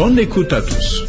Bonne 0.00 0.18
écoute 0.18 0.50
à 0.54 0.62
tous. 0.62 1.04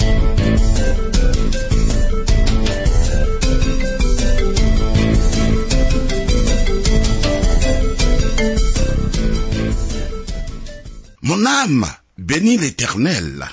Mon 11.22 11.46
âme 11.46 11.85
bénit 12.18 12.58
l'Éternel. 12.58 13.48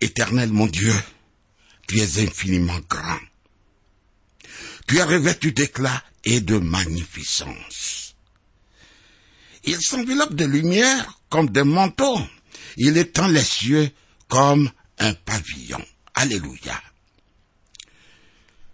Éternel 0.00 0.52
mon 0.52 0.68
Dieu, 0.68 0.94
tu 1.88 1.98
es 1.98 2.22
infiniment 2.22 2.78
grand. 2.88 3.18
Tu 4.86 4.98
es 4.98 5.02
revêtu 5.02 5.50
d'éclat 5.50 6.00
et 6.22 6.40
de 6.40 6.58
magnificence. 6.58 8.14
Il 9.64 9.82
s'enveloppe 9.82 10.34
de 10.34 10.44
lumière 10.44 11.20
comme 11.28 11.50
des 11.50 11.64
manteaux. 11.64 12.20
Il 12.82 12.96
étend 12.96 13.28
les 13.28 13.44
cieux 13.44 13.90
comme 14.26 14.70
un 14.98 15.12
pavillon. 15.12 15.84
Alléluia. 16.14 16.82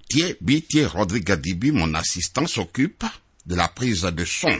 Thier 0.08 0.36
Bitier 0.40 0.86
Rodriguez 0.86 1.72
mon 1.72 1.92
assistant, 1.92 2.46
s'occupe 2.46 3.04
de 3.46 3.56
la 3.56 3.66
prise 3.66 4.02
de 4.02 4.24
son. 4.24 4.56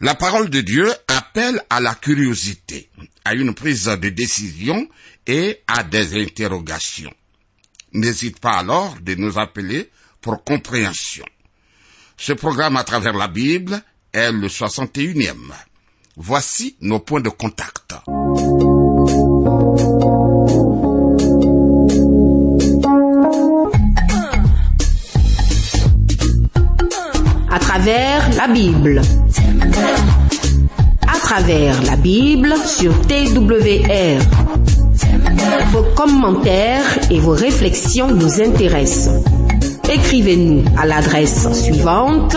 La 0.00 0.14
parole 0.14 0.48
de 0.48 0.62
Dieu 0.62 0.90
appelle 1.08 1.62
à 1.68 1.78
la 1.80 1.94
curiosité, 1.94 2.88
à 3.22 3.34
une 3.34 3.54
prise 3.54 3.84
de 3.84 4.08
décision 4.08 4.88
et 5.26 5.60
à 5.66 5.84
des 5.84 6.18
interrogations. 6.22 7.12
N'hésite 7.92 8.40
pas 8.40 8.56
alors 8.56 8.98
de 9.02 9.14
nous 9.14 9.38
appeler 9.38 9.90
pour 10.22 10.42
compréhension. 10.42 11.26
Ce 12.16 12.32
programme 12.32 12.78
à 12.78 12.84
travers 12.84 13.12
la 13.12 13.28
Bible 13.28 13.78
est 14.10 14.32
le 14.32 14.48
61e. 14.48 15.52
Voici 16.16 16.76
nos 16.80 17.00
points 17.00 17.20
de 17.20 17.28
contact. 17.28 17.94
à 27.50 27.58
travers 27.58 28.36
la 28.36 28.48
Bible. 28.48 29.02
À 31.06 31.18
travers 31.18 31.82
la 31.82 31.96
Bible 31.96 32.54
sur 32.64 32.92
TWR. 33.02 34.20
Vos 35.72 35.84
commentaires 35.96 36.98
et 37.10 37.18
vos 37.18 37.32
réflexions 37.32 38.08
nous 38.08 38.40
intéressent. 38.40 39.24
Écrivez-nous 39.92 40.64
à 40.78 40.86
l'adresse 40.86 41.48
suivante 41.52 42.36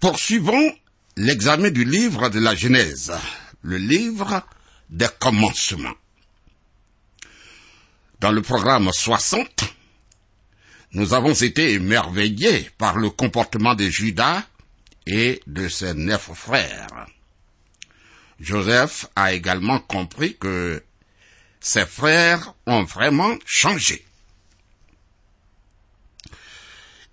Poursuivons 0.00 0.76
l'examen 1.16 1.70
du 1.70 1.84
livre 1.84 2.28
de 2.28 2.38
la 2.38 2.54
Genèse, 2.54 3.12
le 3.62 3.78
livre 3.78 4.46
des 4.90 5.08
commencements. 5.18 5.96
Dans 8.20 8.30
le 8.30 8.40
programme 8.40 8.90
60, 8.92 9.64
nous 10.92 11.14
avons 11.14 11.34
été 11.34 11.72
émerveillés 11.72 12.70
par 12.78 12.96
le 12.96 13.10
comportement 13.10 13.74
de 13.74 13.88
Judas 13.90 14.44
et 15.06 15.42
de 15.48 15.66
ses 15.66 15.94
neuf 15.94 16.30
frères. 16.32 17.06
Joseph 18.38 19.06
a 19.16 19.32
également 19.32 19.80
compris 19.80 20.36
que 20.36 20.80
ses 21.58 21.86
frères 21.86 22.54
ont 22.66 22.84
vraiment 22.84 23.36
changé. 23.44 24.07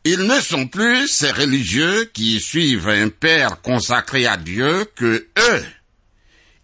Ils 0.07 0.21
ne 0.21 0.39
sont 0.39 0.67
plus 0.67 1.07
ces 1.07 1.31
religieux 1.31 2.05
qui 2.13 2.39
suivent 2.39 2.89
un 2.89 3.09
père 3.09 3.59
consacré 3.63 4.27
à 4.27 4.37
Dieu 4.37 4.85
que 4.95 5.27
eux, 5.35 5.65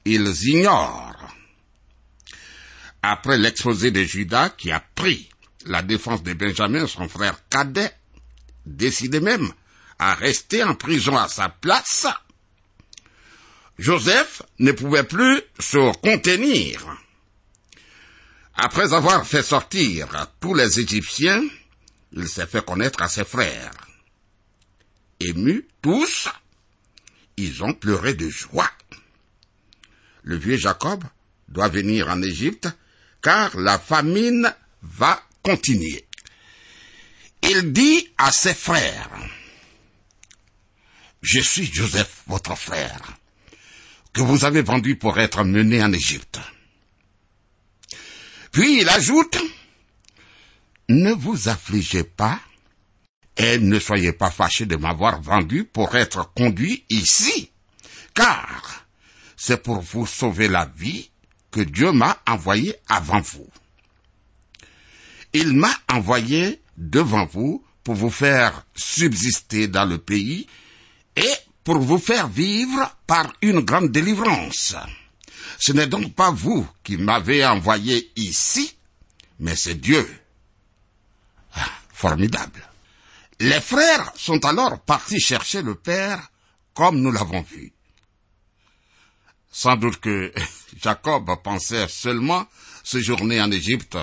ils 0.05 0.47
ignorent. 0.47 1.35
Après 3.01 3.39
l'exposé 3.39 3.89
de 3.89 4.03
Judas 4.03 4.49
qui 4.49 4.71
a 4.71 4.79
pris 4.79 5.27
la 5.65 5.81
défense 5.81 6.21
de 6.21 6.33
Benjamin, 6.33 6.85
son 6.85 7.09
frère 7.09 7.39
cadet, 7.49 7.91
décidé 8.67 9.19
même 9.19 9.51
à 9.97 10.13
rester 10.13 10.63
en 10.63 10.75
prison 10.75 11.17
à 11.17 11.27
sa 11.27 11.49
place, 11.49 12.05
Joseph 13.79 14.43
ne 14.59 14.71
pouvait 14.71 15.03
plus 15.03 15.41
se 15.59 15.91
contenir. 16.01 16.95
Après 18.53 18.93
avoir 18.93 19.25
fait 19.25 19.41
sortir 19.41 20.27
tous 20.39 20.53
les 20.53 20.79
Égyptiens, 20.79 21.41
il 22.13 22.27
s'est 22.27 22.47
fait 22.47 22.65
connaître 22.65 23.01
à 23.01 23.09
ses 23.09 23.25
frères. 23.25 23.71
Émus 25.19 25.67
tous, 25.81 26.29
ils 27.37 27.63
ont 27.63 27.73
pleuré 27.73 28.13
de 28.13 28.29
joie. 28.29 28.71
Le 30.23 30.37
vieux 30.37 30.57
Jacob 30.57 31.03
doit 31.47 31.69
venir 31.69 32.09
en 32.09 32.21
Égypte 32.21 32.67
car 33.21 33.55
la 33.57 33.79
famine 33.79 34.53
va 34.81 35.21
continuer. 35.43 36.05
Il 37.43 37.71
dit 37.71 38.09
à 38.17 38.31
ses 38.31 38.53
frères, 38.53 39.09
Je 41.21 41.39
suis 41.39 41.71
Joseph, 41.71 42.23
votre 42.27 42.55
frère, 42.55 43.01
que 44.13 44.21
vous 44.21 44.45
avez 44.45 44.61
vendu 44.61 44.95
pour 44.95 45.19
être 45.19 45.43
mené 45.43 45.83
en 45.83 45.93
Égypte. 45.93 46.39
Puis 48.51 48.81
il 48.81 48.89
ajoute, 48.89 49.37
Ne 50.91 51.13
vous 51.13 51.47
affligez 51.47 52.03
pas 52.03 52.37
et 53.37 53.59
ne 53.59 53.79
soyez 53.79 54.11
pas 54.11 54.29
fâchés 54.29 54.65
de 54.65 54.75
m'avoir 54.75 55.21
vendu 55.21 55.63
pour 55.63 55.95
être 55.95 56.33
conduit 56.33 56.83
ici, 56.89 57.49
car 58.13 58.85
c'est 59.37 59.63
pour 59.63 59.79
vous 59.79 60.05
sauver 60.05 60.49
la 60.49 60.65
vie 60.65 61.09
que 61.49 61.61
Dieu 61.61 61.93
m'a 61.93 62.21
envoyé 62.27 62.75
avant 62.89 63.21
vous. 63.21 63.47
Il 65.31 65.53
m'a 65.53 65.73
envoyé 65.89 66.61
devant 66.75 67.25
vous 67.25 67.63
pour 67.85 67.95
vous 67.95 68.09
faire 68.09 68.65
subsister 68.75 69.69
dans 69.69 69.85
le 69.85 69.97
pays 69.97 70.45
et 71.15 71.33
pour 71.63 71.79
vous 71.79 71.99
faire 71.99 72.27
vivre 72.27 72.97
par 73.07 73.31
une 73.41 73.61
grande 73.61 73.93
délivrance. 73.93 74.75
Ce 75.57 75.71
n'est 75.71 75.87
donc 75.87 76.13
pas 76.15 76.31
vous 76.31 76.67
qui 76.83 76.97
m'avez 76.97 77.45
envoyé 77.45 78.11
ici, 78.17 78.75
mais 79.39 79.55
c'est 79.55 79.79
Dieu. 79.79 80.05
Formidable. 82.01 82.67
Les 83.41 83.61
frères 83.61 84.11
sont 84.15 84.43
alors 84.43 84.79
partis 84.79 85.19
chercher 85.19 85.61
le 85.61 85.75
Père 85.75 86.31
comme 86.73 86.99
nous 86.99 87.11
l'avons 87.11 87.43
vu. 87.43 87.73
Sans 89.51 89.75
doute 89.75 89.99
que 89.99 90.33
Jacob 90.81 91.29
pensait 91.43 91.87
seulement 91.87 92.47
séjourner 92.83 93.39
en 93.39 93.51
Égypte. 93.51 93.99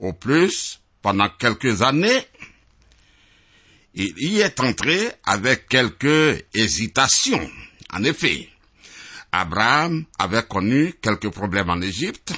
Au 0.00 0.14
plus, 0.14 0.80
pendant 1.00 1.28
quelques 1.28 1.82
années, 1.82 2.26
il 3.94 4.18
y 4.18 4.40
est 4.40 4.58
entré 4.58 5.12
avec 5.22 5.68
quelques 5.68 6.44
hésitations. 6.54 7.48
En 7.92 8.02
effet, 8.02 8.48
Abraham 9.30 10.06
avait 10.18 10.42
connu 10.42 10.94
quelques 11.00 11.30
problèmes 11.30 11.70
en 11.70 11.82
Égypte 11.82 12.32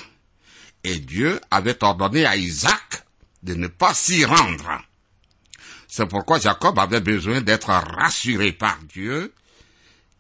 et 0.82 0.98
Dieu 0.98 1.40
avait 1.50 1.82
ordonné 1.82 2.26
à 2.26 2.36
Isaac 2.36 3.03
de 3.44 3.54
ne 3.54 3.68
pas 3.68 3.94
s'y 3.94 4.24
rendre. 4.24 4.82
C'est 5.86 6.06
pourquoi 6.06 6.40
Jacob 6.40 6.78
avait 6.78 7.00
besoin 7.00 7.40
d'être 7.40 7.68
rassuré 7.68 8.52
par 8.52 8.78
Dieu 8.82 9.32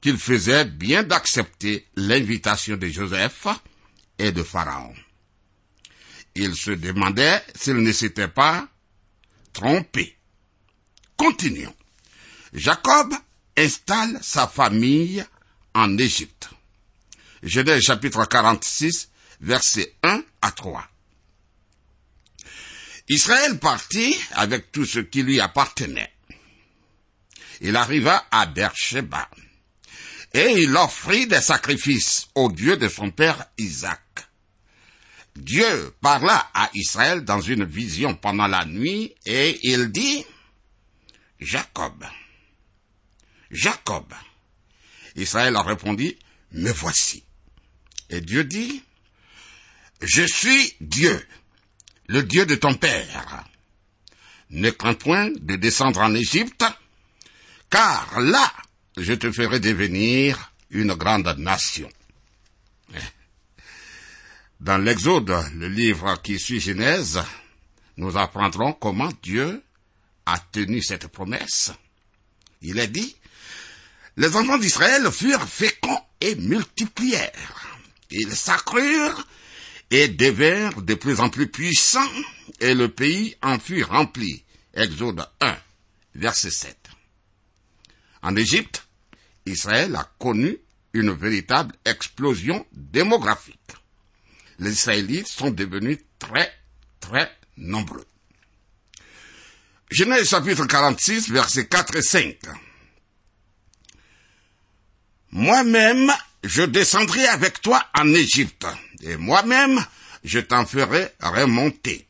qu'il 0.00 0.18
faisait 0.18 0.66
bien 0.66 1.02
d'accepter 1.02 1.86
l'invitation 1.96 2.76
de 2.76 2.86
Joseph 2.86 3.46
et 4.18 4.30
de 4.30 4.42
Pharaon. 4.42 4.94
Il 6.34 6.54
se 6.54 6.70
demandait 6.70 7.42
s'il 7.54 7.76
ne 7.76 7.92
s'était 7.92 8.28
pas 8.28 8.68
trompé. 9.52 10.16
Continuons. 11.16 11.74
Jacob 12.52 13.14
installe 13.56 14.18
sa 14.20 14.46
famille 14.46 15.24
en 15.74 15.96
Égypte. 15.96 16.50
Genèse 17.42 17.82
chapitre 17.82 18.24
46, 18.26 19.08
versets 19.40 19.94
1 20.02 20.22
à 20.42 20.50
3. 20.50 20.86
Israël 23.08 23.58
partit 23.58 24.16
avec 24.32 24.72
tout 24.72 24.86
ce 24.86 25.00
qui 25.00 25.22
lui 25.22 25.40
appartenait. 25.40 26.12
Il 27.60 27.76
arriva 27.76 28.26
à 28.30 28.46
Beersheba 28.46 29.28
et 30.32 30.62
il 30.62 30.76
offrit 30.76 31.26
des 31.26 31.40
sacrifices 31.40 32.28
au 32.34 32.50
Dieu 32.50 32.76
de 32.76 32.88
son 32.88 33.10
père 33.10 33.46
Isaac. 33.58 34.00
Dieu 35.36 35.94
parla 36.00 36.50
à 36.54 36.70
Israël 36.74 37.24
dans 37.24 37.40
une 37.40 37.64
vision 37.64 38.14
pendant 38.14 38.46
la 38.46 38.64
nuit 38.64 39.14
et 39.26 39.58
il 39.62 39.90
dit, 39.90 40.24
Jacob, 41.40 42.04
Jacob. 43.50 44.12
Israël 45.16 45.56
répondit, 45.56 46.18
Me 46.52 46.70
voici. 46.72 47.24
Et 48.10 48.20
Dieu 48.20 48.44
dit, 48.44 48.82
Je 50.00 50.22
suis 50.22 50.74
Dieu, 50.80 51.26
le 52.06 52.22
Dieu 52.22 52.46
de 52.46 52.54
ton 52.54 52.74
père. 52.74 53.44
Ne 54.50 54.70
crains 54.70 54.94
point 54.94 55.30
de 55.30 55.56
descendre 55.56 56.00
en 56.00 56.14
Égypte, 56.14 56.64
car 57.70 58.20
là, 58.20 58.52
je 58.96 59.14
te 59.14 59.30
ferai 59.32 59.60
devenir 59.60 60.52
une 60.70 60.94
grande 60.94 61.34
nation. 61.38 61.88
Dans 64.60 64.78
l'Exode, 64.78 65.34
le 65.54 65.68
livre 65.68 66.20
qui 66.22 66.38
suit 66.38 66.60
Genèse, 66.60 67.20
nous 67.96 68.16
apprendrons 68.16 68.72
comment 68.72 69.10
Dieu 69.22 69.62
a 70.26 70.38
tenu 70.38 70.82
cette 70.82 71.08
promesse. 71.08 71.72
Il 72.62 72.78
est 72.78 72.88
dit, 72.88 73.16
les 74.16 74.36
enfants 74.36 74.58
d'Israël 74.58 75.10
furent 75.10 75.46
féconds 75.46 76.00
et 76.20 76.34
multiplièrent. 76.36 77.66
Ils 78.10 78.34
s'accrurent 78.34 79.26
et 79.94 80.08
devinrent 80.08 80.82
de 80.82 80.94
plus 80.94 81.20
en 81.20 81.28
plus 81.30 81.46
puissants, 81.46 82.00
et 82.58 82.74
le 82.74 82.88
pays 82.88 83.36
en 83.42 83.60
fut 83.60 83.84
rempli. 83.84 84.42
Exode 84.74 85.24
1, 85.40 85.56
verset 86.16 86.50
7. 86.50 86.76
En 88.22 88.34
Égypte, 88.34 88.88
Israël 89.46 89.94
a 89.94 90.10
connu 90.18 90.58
une 90.94 91.12
véritable 91.12 91.76
explosion 91.84 92.66
démographique. 92.72 93.60
Les 94.58 94.72
Israélites 94.72 95.28
sont 95.28 95.52
devenus 95.52 96.00
très, 96.18 96.52
très 96.98 97.30
nombreux. 97.56 98.06
Genèse 99.92 100.28
chapitre 100.28 100.66
46, 100.66 101.30
versets 101.30 101.68
4 101.68 101.94
et 101.94 102.02
5. 102.02 102.36
Moi-même, 105.30 106.12
je 106.44 106.62
descendrai 106.62 107.26
avec 107.26 107.60
toi 107.62 107.82
en 107.98 108.12
Égypte, 108.12 108.66
et 109.02 109.16
moi-même, 109.16 109.84
je 110.22 110.40
t'en 110.40 110.66
ferai 110.66 111.12
remonter. 111.20 112.06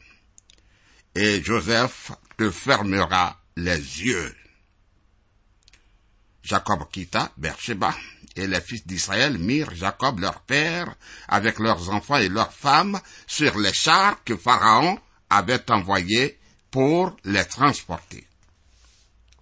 Et 1.15 1.43
Joseph 1.43 2.11
te 2.37 2.51
fermera 2.51 3.41
les 3.57 3.79
yeux. 3.79 4.35
Jacob 6.43 6.91
quitta 6.91 7.33
Beersheba, 7.37 7.95
et 8.37 8.49
les 8.49 8.61
fils 8.61 8.87
d'Israël 8.87 9.39
mirent 9.39 9.75
Jacob 9.75 10.19
leur 10.19 10.41
père 10.41 10.93
avec 11.29 11.61
leurs 11.61 11.91
enfants 11.91 12.17
et 12.17 12.29
leurs 12.29 12.53
femmes 12.53 13.01
sur 13.27 13.57
les 13.59 13.73
chars 13.73 14.23
que 14.25 14.37
Pharaon 14.37 14.99
avait 15.31 15.71
envoyés 15.71 16.39
pour 16.73 17.17
les 17.25 17.45
transporter. 17.45 18.27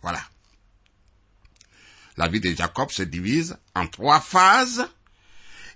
Voilà. 0.03 0.21
La 2.17 2.29
vie 2.29 2.41
de 2.41 2.55
Jacob 2.55 2.91
se 2.91 3.03
divise 3.03 3.57
en 3.75 3.87
trois 3.87 4.21
phases 4.21 4.87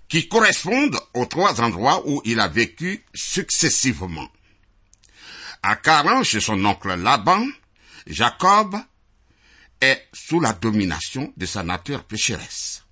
qui 0.07 0.27
correspondent 0.27 0.99
aux 1.13 1.25
trois 1.25 1.59
endroits 1.61 2.07
où 2.07 2.21
il 2.25 2.39
a 2.39 2.47
vécu 2.47 3.03
successivement. 3.13 4.29
À 5.63 5.75
Caran, 5.75 6.23
chez 6.23 6.39
son 6.39 6.63
oncle 6.63 6.95
Laban, 6.95 7.45
Jacob 8.05 8.77
est 9.81 10.07
sous 10.13 10.39
la 10.39 10.53
domination 10.53 11.33
de 11.35 11.45
sa 11.45 11.63
nature 11.63 12.03
pécheresse. 12.03 12.83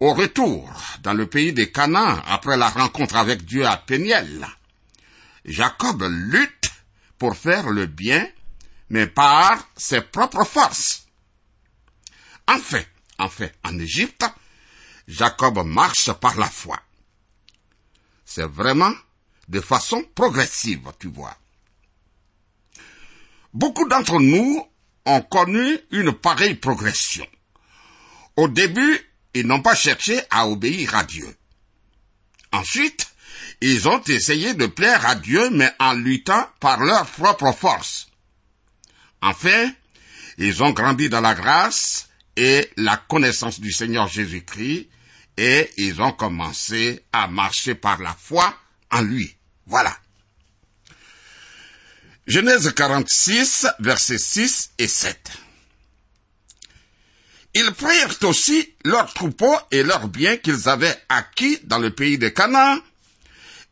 Au 0.00 0.14
retour 0.14 0.68
dans 1.02 1.12
le 1.12 1.26
pays 1.26 1.52
des 1.52 1.70
Canaan, 1.70 2.20
après 2.26 2.56
la 2.56 2.68
rencontre 2.68 3.16
avec 3.16 3.44
Dieu 3.44 3.64
à 3.66 3.76
Péniel, 3.76 4.48
Jacob 5.44 6.02
lutte 6.08 6.72
pour 7.18 7.36
faire 7.36 7.70
le 7.70 7.86
bien, 7.86 8.26
mais 8.90 9.06
par 9.06 9.68
ses 9.76 10.00
propres 10.00 10.44
forces. 10.44 11.01
Enfin, 12.54 12.82
enfin, 13.18 13.48
en 13.64 13.78
Égypte, 13.78 14.24
Jacob 15.08 15.64
marche 15.64 16.12
par 16.12 16.36
la 16.38 16.50
foi. 16.50 16.78
C'est 18.24 18.46
vraiment 18.46 18.92
de 19.48 19.60
façon 19.60 20.04
progressive, 20.14 20.92
tu 20.98 21.08
vois. 21.08 21.36
Beaucoup 23.54 23.88
d'entre 23.88 24.20
nous 24.20 24.66
ont 25.06 25.22
connu 25.22 25.78
une 25.90 26.12
pareille 26.12 26.54
progression. 26.54 27.26
Au 28.36 28.48
début, 28.48 29.00
ils 29.34 29.46
n'ont 29.46 29.62
pas 29.62 29.74
cherché 29.74 30.20
à 30.30 30.46
obéir 30.46 30.94
à 30.94 31.04
Dieu. 31.04 31.34
Ensuite, 32.52 33.08
ils 33.62 33.88
ont 33.88 34.02
essayé 34.04 34.54
de 34.54 34.66
plaire 34.66 35.06
à 35.06 35.14
Dieu, 35.14 35.48
mais 35.50 35.72
en 35.78 35.94
luttant 35.94 36.46
par 36.60 36.80
leur 36.80 37.06
propre 37.06 37.52
force. 37.52 38.08
Enfin, 39.22 39.72
ils 40.36 40.62
ont 40.62 40.72
grandi 40.72 41.08
dans 41.08 41.20
la 41.20 41.34
grâce 41.34 42.08
et 42.36 42.70
la 42.76 42.96
connaissance 42.96 43.60
du 43.60 43.72
Seigneur 43.72 44.08
Jésus-Christ, 44.08 44.88
et 45.36 45.70
ils 45.76 46.00
ont 46.00 46.12
commencé 46.12 47.04
à 47.12 47.26
marcher 47.28 47.74
par 47.74 48.00
la 48.00 48.14
foi 48.14 48.54
en 48.90 49.02
lui. 49.02 49.34
Voilà. 49.66 49.96
Genèse 52.26 52.72
46, 52.72 53.66
versets 53.80 54.18
6 54.18 54.72
et 54.78 54.88
7. 54.88 55.30
Ils 57.54 57.72
prirent 57.72 58.16
aussi 58.22 58.74
leurs 58.84 59.12
troupeaux 59.12 59.58
et 59.70 59.82
leurs 59.82 60.08
biens 60.08 60.36
qu'ils 60.36 60.68
avaient 60.68 60.96
acquis 61.08 61.58
dans 61.64 61.78
le 61.78 61.90
pays 61.90 62.18
de 62.18 62.28
Canaan, 62.28 62.78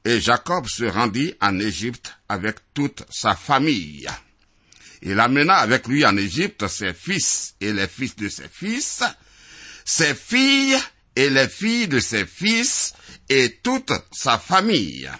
et 0.04 0.20
Jacob 0.20 0.66
se 0.66 0.84
rendit 0.84 1.34
en 1.40 1.58
Égypte 1.58 2.14
avec 2.28 2.56
toute 2.74 3.04
sa 3.10 3.34
famille. 3.34 4.06
Il 5.02 5.18
amena 5.18 5.56
avec 5.56 5.88
lui 5.88 6.04
en 6.04 6.16
Égypte 6.16 6.66
ses 6.68 6.92
fils 6.92 7.54
et 7.60 7.72
les 7.72 7.88
fils 7.88 8.16
de 8.16 8.28
ses 8.28 8.48
fils, 8.48 9.02
ses 9.84 10.14
filles 10.14 10.78
et 11.16 11.30
les 11.30 11.48
filles 11.48 11.88
de 11.88 12.00
ses 12.00 12.26
fils 12.26 12.94
et 13.28 13.60
toute 13.62 13.92
sa 14.12 14.38
famille. 14.38 15.10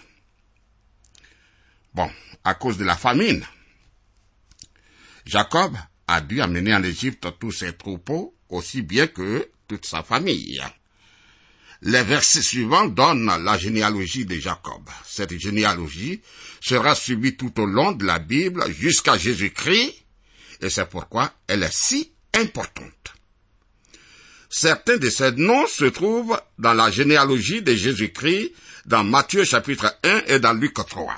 Bon, 1.93 2.09
à 2.43 2.53
cause 2.53 2.77
de 2.77 2.85
la 2.85 2.95
famine, 2.95 3.43
Jacob 5.25 5.75
a 6.07 6.21
dû 6.21 6.41
amener 6.41 6.73
en 6.75 6.83
Égypte 6.83 7.27
tous 7.39 7.51
ses 7.51 7.73
troupeaux, 7.73 8.35
aussi 8.49 8.81
bien 8.81 9.07
que 9.07 9.49
toute 9.67 9.85
sa 9.85 10.03
famille. 10.03 10.61
Les 11.83 12.03
versets 12.03 12.43
suivants 12.43 12.85
donnent 12.85 13.43
la 13.43 13.57
généalogie 13.57 14.25
de 14.25 14.35
Jacob. 14.35 14.87
Cette 15.07 15.37
généalogie 15.39 16.21
sera 16.59 16.93
suivie 16.93 17.35
tout 17.35 17.59
au 17.59 17.65
long 17.65 17.91
de 17.91 18.05
la 18.05 18.19
Bible 18.19 18.63
jusqu'à 18.71 19.17
Jésus-Christ, 19.17 19.95
et 20.61 20.69
c'est 20.69 20.85
pourquoi 20.85 21.33
elle 21.47 21.63
est 21.63 21.73
si 21.73 22.11
importante. 22.35 23.13
Certains 24.47 24.97
de 24.97 25.09
ces 25.09 25.31
noms 25.31 25.65
se 25.65 25.85
trouvent 25.85 26.39
dans 26.59 26.73
la 26.73 26.91
généalogie 26.91 27.63
de 27.63 27.73
Jésus-Christ, 27.73 28.51
dans 28.85 29.03
Matthieu 29.03 29.43
chapitre 29.43 29.97
1 30.03 30.23
et 30.27 30.39
dans 30.39 30.53
Luc 30.53 30.75
3. 30.75 31.15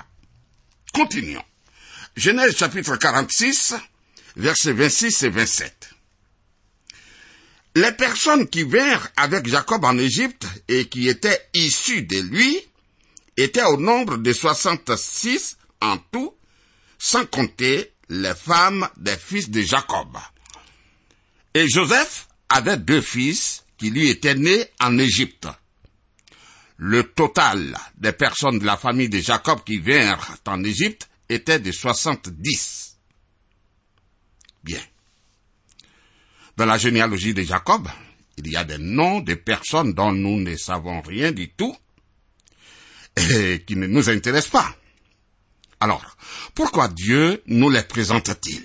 Continuons. 0.94 1.44
Genèse 2.16 2.56
chapitre 2.56 2.96
46, 2.96 3.74
versets 4.36 4.72
26 4.72 5.24
et 5.24 5.28
27. 5.28 5.93
Les 7.76 7.92
personnes 7.92 8.48
qui 8.48 8.62
vinrent 8.62 9.08
avec 9.16 9.48
Jacob 9.48 9.84
en 9.84 9.98
Égypte 9.98 10.46
et 10.68 10.88
qui 10.88 11.08
étaient 11.08 11.48
issues 11.54 12.02
de 12.02 12.20
lui 12.20 12.56
étaient 13.36 13.64
au 13.64 13.76
nombre 13.76 14.16
de 14.16 14.32
66 14.32 15.58
en 15.80 15.98
tout, 15.98 16.34
sans 16.98 17.26
compter 17.26 17.92
les 18.08 18.34
femmes 18.34 18.88
des 18.96 19.16
fils 19.16 19.50
de 19.50 19.60
Jacob. 19.60 20.16
Et 21.52 21.68
Joseph 21.68 22.28
avait 22.48 22.76
deux 22.76 23.00
fils 23.00 23.64
qui 23.76 23.90
lui 23.90 24.08
étaient 24.08 24.36
nés 24.36 24.66
en 24.80 24.96
Égypte. 24.98 25.48
Le 26.76 27.02
total 27.02 27.76
des 27.96 28.12
personnes 28.12 28.60
de 28.60 28.66
la 28.66 28.76
famille 28.76 29.08
de 29.08 29.20
Jacob 29.20 29.64
qui 29.64 29.78
vinrent 29.78 30.36
en 30.46 30.62
Égypte 30.62 31.08
était 31.28 31.58
de 31.58 31.72
70. 31.72 32.98
Bien. 34.62 34.80
Dans 36.56 36.66
la 36.66 36.78
généalogie 36.78 37.34
de 37.34 37.42
Jacob, 37.42 37.88
il 38.36 38.48
y 38.48 38.56
a 38.56 38.64
des 38.64 38.78
noms 38.78 39.20
de 39.20 39.34
personnes 39.34 39.92
dont 39.92 40.12
nous 40.12 40.40
ne 40.40 40.56
savons 40.56 41.00
rien 41.00 41.32
du 41.32 41.50
tout 41.50 41.76
et 43.16 43.64
qui 43.66 43.76
ne 43.76 43.86
nous 43.86 44.08
intéressent 44.08 44.50
pas. 44.50 44.76
Alors, 45.80 46.16
pourquoi 46.54 46.88
Dieu 46.88 47.42
nous 47.46 47.70
les 47.70 47.82
présente-t-il? 47.82 48.62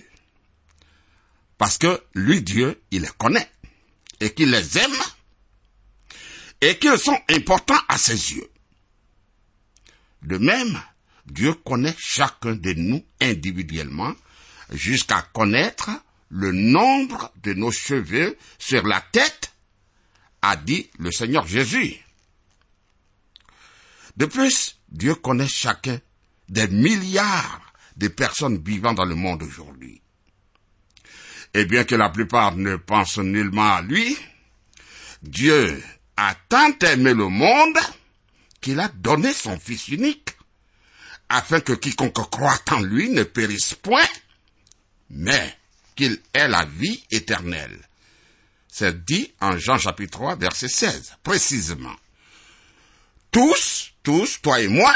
Parce 1.58 1.78
que 1.78 2.02
lui, 2.14 2.42
Dieu, 2.42 2.82
il 2.92 3.02
les 3.02 3.10
connaît 3.18 3.50
et 4.20 4.34
qu'il 4.34 4.52
les 4.52 4.78
aime 4.78 4.98
et 6.62 6.78
qu'ils 6.78 6.98
sont 6.98 7.20
importants 7.30 7.82
à 7.88 7.98
ses 7.98 8.34
yeux. 8.34 8.50
De 10.22 10.38
même, 10.38 10.80
Dieu 11.26 11.54
connaît 11.54 11.96
chacun 11.98 12.56
de 12.56 12.74
nous 12.74 13.04
individuellement 13.22 14.14
jusqu'à 14.72 15.22
connaître 15.34 15.90
le 16.30 16.52
nombre 16.52 17.32
de 17.44 17.54
nos 17.54 17.72
cheveux 17.72 18.38
sur 18.58 18.86
la 18.86 19.02
tête, 19.02 19.52
a 20.42 20.56
dit 20.56 20.90
le 21.00 21.12
Seigneur 21.12 21.46
Jésus. 21.46 21.98
De 24.16 24.26
plus, 24.26 24.80
Dieu 24.90 25.16
connaît 25.16 25.48
chacun 25.48 26.00
des 26.48 26.68
milliards 26.68 27.74
de 27.98 28.08
personnes 28.08 28.62
vivant 28.64 28.94
dans 28.94 29.06
le 29.06 29.16
monde 29.16 29.44
aujourd'hui. 29.44 30.02
Et 31.54 31.66
bien 31.66 31.84
que 31.84 31.96
la 31.96 32.10
plupart 32.10 32.56
ne 32.56 32.76
pensent 32.76 33.18
nullement 33.18 33.74
à 33.74 33.82
lui, 33.82 34.18
Dieu 35.22 35.82
a 36.16 36.36
tant 36.48 36.78
aimé 36.80 37.14
le 37.14 37.28
monde 37.28 37.78
qu'il 38.62 38.80
a 38.80 38.88
donné 38.90 39.34
son 39.34 39.60
Fils 39.60 39.88
unique, 39.88 40.30
afin 41.28 41.60
que 41.60 41.74
quiconque 41.74 42.30
croit 42.30 42.60
en 42.72 42.80
lui 42.80 43.10
ne 43.10 43.24
périsse 43.24 43.76
point, 43.76 44.08
mais 45.10 45.58
qu'il 46.00 46.18
ait 46.34 46.48
la 46.48 46.64
vie 46.64 47.04
éternelle. 47.12 47.78
C'est 48.70 49.04
dit 49.04 49.34
en 49.42 49.58
Jean 49.58 49.78
chapitre 49.78 50.12
3, 50.12 50.36
verset 50.38 50.70
16, 50.70 51.18
précisément. 51.24 51.96
Tous, 53.32 53.92
tous, 54.02 54.42
toi 54.42 54.62
et 54.62 54.70
moi, 54.70 54.96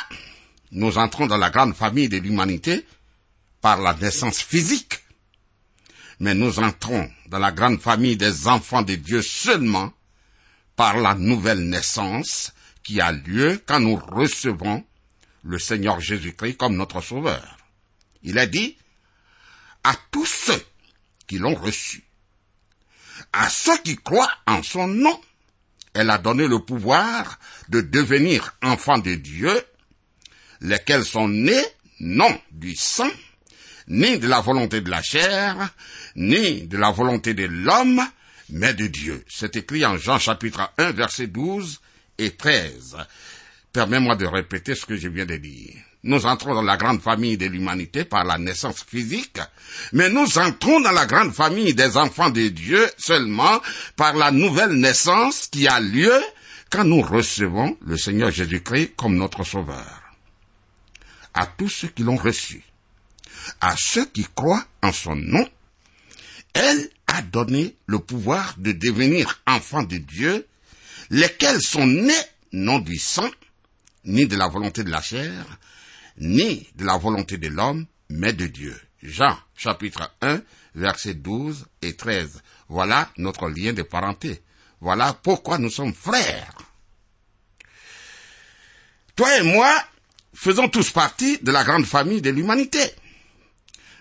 nous 0.71 0.97
entrons 0.97 1.27
dans 1.27 1.35
la 1.35 1.49
grande 1.49 1.75
famille 1.75 2.07
de 2.07 2.19
l'humanité 2.19 2.85
par 3.59 3.81
la 3.81 3.93
naissance 3.95 4.39
physique. 4.39 5.01
Mais 6.21 6.33
nous 6.33 6.59
entrons 6.59 7.11
dans 7.27 7.39
la 7.39 7.51
grande 7.51 7.81
famille 7.81 8.15
des 8.15 8.47
enfants 8.47 8.81
de 8.81 8.95
Dieu 8.95 9.21
seulement 9.21 9.91
par 10.77 10.95
la 10.95 11.15
nouvelle 11.15 11.67
naissance 11.67 12.53
qui 12.81 13.01
a 13.01 13.11
lieu 13.11 13.61
quand 13.65 13.81
nous 13.81 13.97
recevons 13.97 14.85
le 15.43 15.59
Seigneur 15.59 15.99
Jésus-Christ 15.99 16.55
comme 16.55 16.77
notre 16.77 17.01
Sauveur. 17.01 17.57
Il 18.21 18.39
a 18.39 18.45
dit 18.45 18.77
à 19.83 19.95
tous 20.09 20.25
ceux 20.25 20.63
qui 21.27 21.37
l'ont 21.37 21.55
reçu, 21.55 22.03
à 23.31 23.49
ceux 23.49 23.77
qui 23.79 23.95
croient 23.95 24.31
en 24.47 24.63
son 24.63 24.87
nom, 24.87 25.19
elle 25.93 26.09
a 26.09 26.17
donné 26.17 26.47
le 26.47 26.59
pouvoir 26.59 27.39
de 27.69 27.81
devenir 27.81 28.55
enfants 28.61 28.97
de 28.97 29.15
Dieu, 29.15 29.63
lesquels 30.61 31.05
sont 31.05 31.27
nés 31.27 31.63
non 31.99 32.39
du 32.51 32.75
sang, 32.75 33.11
ni 33.87 34.17
de 34.17 34.27
la 34.27 34.41
volonté 34.41 34.81
de 34.81 34.89
la 34.89 35.01
chair, 35.01 35.73
ni 36.15 36.63
de 36.63 36.77
la 36.77 36.91
volonté 36.91 37.33
de 37.33 37.45
l'homme, 37.45 38.01
mais 38.49 38.73
de 38.73 38.87
Dieu. 38.87 39.23
C'est 39.29 39.55
écrit 39.55 39.85
en 39.85 39.97
Jean 39.97 40.19
chapitre 40.19 40.71
1 40.77 40.91
verset 40.91 41.27
12 41.27 41.79
et 42.17 42.31
13. 42.31 42.97
Permets-moi 43.71 44.15
de 44.15 44.25
répéter 44.25 44.75
ce 44.75 44.85
que 44.85 44.95
je 44.95 45.07
viens 45.07 45.25
de 45.25 45.37
dire. 45.37 45.75
Nous 46.05 46.25
entrons 46.25 46.53
dans 46.53 46.61
la 46.61 46.75
grande 46.75 47.01
famille 47.01 47.37
de 47.37 47.45
l'humanité 47.45 48.03
par 48.03 48.25
la 48.25 48.37
naissance 48.37 48.83
physique, 48.83 49.39
mais 49.93 50.09
nous 50.09 50.37
entrons 50.37 50.81
dans 50.81 50.91
la 50.91 51.05
grande 51.05 51.33
famille 51.33 51.73
des 51.73 51.95
enfants 51.95 52.29
de 52.29 52.49
Dieu 52.49 52.89
seulement 52.97 53.61
par 53.95 54.13
la 54.13 54.29
nouvelle 54.29 54.73
naissance 54.73 55.47
qui 55.47 55.65
a 55.65 55.79
lieu 55.79 56.13
quand 56.69 56.83
nous 56.83 57.01
recevons 57.01 57.77
le 57.85 57.97
Seigneur 57.97 58.31
Jésus-Christ 58.31 58.95
comme 58.97 59.15
notre 59.15 59.45
Sauveur. 59.45 60.01
À 61.33 61.45
tous 61.45 61.69
ceux 61.69 61.87
qui 61.87 62.03
l'ont 62.03 62.17
reçu, 62.17 62.63
à 63.61 63.75
ceux 63.77 64.05
qui 64.05 64.25
croient 64.35 64.65
en 64.81 64.91
son 64.91 65.15
nom, 65.15 65.47
elle 66.53 66.89
a 67.07 67.21
donné 67.21 67.77
le 67.85 67.99
pouvoir 67.99 68.55
de 68.57 68.73
devenir 68.73 69.41
enfants 69.47 69.83
de 69.83 69.97
Dieu, 69.97 70.45
lesquels 71.09 71.61
sont 71.61 71.87
nés 71.87 72.13
non 72.51 72.79
du 72.79 72.97
sang, 72.97 73.29
ni 74.03 74.27
de 74.27 74.35
la 74.35 74.49
volonté 74.49 74.83
de 74.83 74.91
la 74.91 75.01
chair, 75.01 75.45
ni 76.17 76.67
de 76.75 76.85
la 76.85 76.97
volonté 76.97 77.37
de 77.37 77.47
l'homme, 77.47 77.85
mais 78.09 78.33
de 78.33 78.47
Dieu. 78.47 78.79
Jean 79.01 79.37
chapitre 79.55 80.13
1, 80.21 80.41
versets 80.75 81.13
12 81.13 81.65
et 81.81 81.95
13. 81.95 82.41
Voilà 82.69 83.09
notre 83.17 83.49
lien 83.49 83.73
de 83.73 83.83
parenté. 83.83 84.41
Voilà 84.79 85.13
pourquoi 85.13 85.57
nous 85.57 85.69
sommes 85.69 85.93
frères. 85.93 86.57
Toi 89.15 89.39
et 89.39 89.43
moi 89.43 89.71
faisons 90.33 90.67
tous 90.69 90.89
partie 90.91 91.37
de 91.39 91.51
la 91.51 91.63
grande 91.63 91.85
famille 91.85 92.21
de 92.21 92.29
l'humanité. 92.29 92.83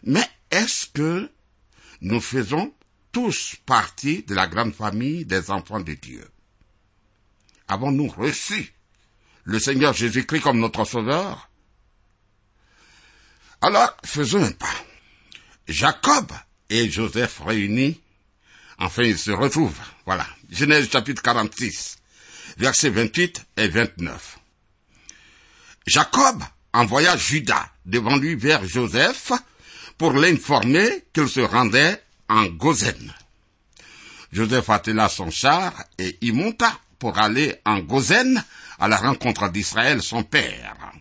Mais 0.04 0.26
est-ce 0.50 0.86
que 0.86 1.30
nous 2.00 2.20
faisons 2.20 2.72
tous 3.12 3.56
partie 3.66 4.22
de 4.22 4.34
la 4.34 4.46
grande 4.46 4.74
famille 4.74 5.24
des 5.24 5.50
enfants 5.50 5.80
de 5.80 5.94
Dieu? 5.94 6.26
Avons-nous 7.68 8.08
reçu 8.08 8.72
le 9.44 9.58
Seigneur 9.58 9.92
Jésus-Christ 9.92 10.40
comme 10.40 10.58
notre 10.58 10.84
Sauveur? 10.84 11.50
Alors, 13.64 13.96
faisons 14.04 14.42
un 14.42 14.50
pas. 14.50 14.66
Jacob 15.68 16.32
et 16.68 16.90
Joseph 16.90 17.40
réunis, 17.46 18.00
enfin 18.78 19.04
ils 19.04 19.18
se 19.18 19.30
retrouvent. 19.30 19.78
Voilà, 20.04 20.26
Genèse 20.50 20.90
chapitre 20.90 21.22
46, 21.22 21.98
versets 22.58 22.90
28 22.90 23.46
et 23.58 23.68
29. 23.68 24.40
Jacob 25.86 26.42
envoya 26.72 27.16
Judas 27.16 27.68
devant 27.86 28.16
lui 28.16 28.34
vers 28.34 28.64
Joseph 28.66 29.30
pour 29.96 30.12
l'informer 30.14 31.04
qu'il 31.12 31.28
se 31.28 31.40
rendait 31.40 32.02
en 32.28 32.46
Gozen. 32.46 33.14
Joseph 34.32 34.70
attela 34.70 35.08
son 35.08 35.30
char 35.30 35.72
et 35.98 36.18
y 36.20 36.32
monta 36.32 36.80
pour 36.98 37.16
aller 37.16 37.54
en 37.64 37.78
Gozen 37.78 38.42
à 38.80 38.88
la 38.88 38.96
rencontre 38.96 39.48
d'Israël 39.50 40.02
son 40.02 40.24
père. 40.24 40.91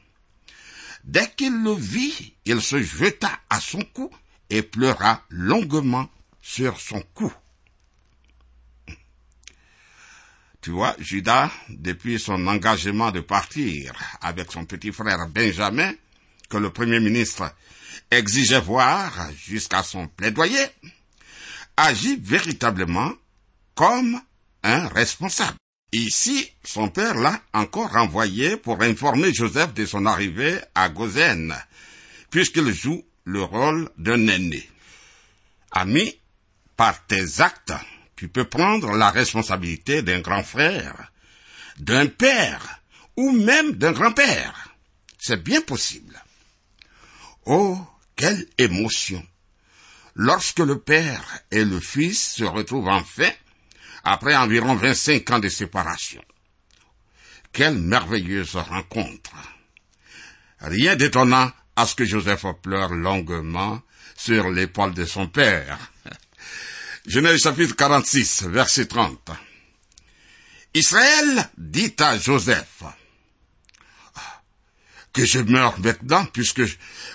Dès 1.04 1.30
qu'il 1.32 1.64
le 1.64 1.74
vit, 1.74 2.34
il 2.46 2.62
se 2.62 2.82
jeta 2.82 3.32
à 3.50 3.60
son 3.60 3.84
cou 3.94 4.10
et 4.50 4.62
pleura 4.62 5.24
longuement 5.30 6.10
sur 6.42 6.80
son 6.80 7.02
cou. 7.14 7.32
Tu 10.62 10.70
vois, 10.70 10.96
Judas, 11.00 11.52
depuis 11.70 12.20
son 12.20 12.46
engagement 12.46 13.12
de 13.12 13.22
partir 13.22 13.94
avec 14.22 14.52
son 14.52 14.66
petit 14.66 14.92
frère 14.92 15.28
Benjamin, 15.28 15.92
que 16.50 16.58
le 16.58 16.70
Premier 16.70 17.00
ministre 17.00 17.52
exigeait 18.12 18.60
voir 18.60 19.32
jusqu'à 19.34 19.82
son 19.82 20.08
plaidoyer, 20.08 20.68
agit 21.78 22.18
véritablement 22.18 23.14
comme 23.74 24.22
un 24.62 24.88
responsable. 24.90 25.58
Ici, 25.94 26.50
son 26.64 26.88
père 26.88 27.16
l'a 27.16 27.42
encore 27.54 27.92
renvoyé 27.92 28.56
pour 28.56 28.82
informer 28.82 29.34
Joseph 29.34 29.74
de 29.74 29.86
son 29.86 30.06
arrivée 30.06 30.58
à 30.74 30.88
Gozen, 30.88 31.54
puisqu'il 32.30 32.72
joue 32.74 33.04
le 33.26 33.44
rôle 33.44 33.90
d'un 33.98 34.28
aîné. 34.28 34.70
Ami, 35.72 36.18
par 36.78 37.06
tes 37.08 37.42
actes, 37.42 37.74
tu 38.16 38.30
peux 38.30 38.46
prendre 38.46 38.96
la 38.96 39.10
responsabilité 39.10 40.02
d'un 40.02 40.22
grand 40.22 40.44
frère, 40.44 41.12
d'un 41.78 42.08
père, 42.08 42.82
ou 43.18 43.32
même 43.32 43.74
d'un 43.74 43.92
grand-père. 43.92 44.70
C'est 45.20 45.44
bien 45.44 45.62
possible. 45.62 46.24
Oh, 47.46 47.78
quelle 48.16 48.48
émotion 48.58 49.26
lorsque 50.16 50.60
le 50.60 50.80
père 50.80 51.40
et 51.52 51.66
le 51.66 51.80
fils 51.80 52.36
se 52.36 52.44
retrouvent 52.44 52.90
enfin 52.90 53.30
après 54.04 54.36
environ 54.36 54.76
25 54.76 55.30
ans 55.32 55.40
de 55.40 55.50
séparation. 55.50 56.24
Quelle 57.52 57.78
merveilleuse 57.78 58.56
rencontre. 58.56 59.32
Rien 60.60 60.96
d'étonnant 60.96 61.52
à 61.76 61.86
ce 61.86 61.96
que 61.96 62.06
Joseph 62.06 62.46
pleure 62.62 62.94
longuement 62.94 63.82
sur 64.16 64.50
l'épaule 64.50 64.94
de 64.94 65.06
son 65.06 65.28
père. 65.28 65.78
Genèse 67.08 67.42
chapitre 67.42 67.76
46, 67.76 68.44
verset 68.44 68.86
30. 68.86 69.32
Israël 70.74 71.50
dit 71.58 71.96
à 72.00 72.18
Joseph, 72.18 72.84
que 75.14 75.26
je 75.26 75.40
meurs 75.40 75.80
maintenant 75.80 76.26
puisque 76.26 76.62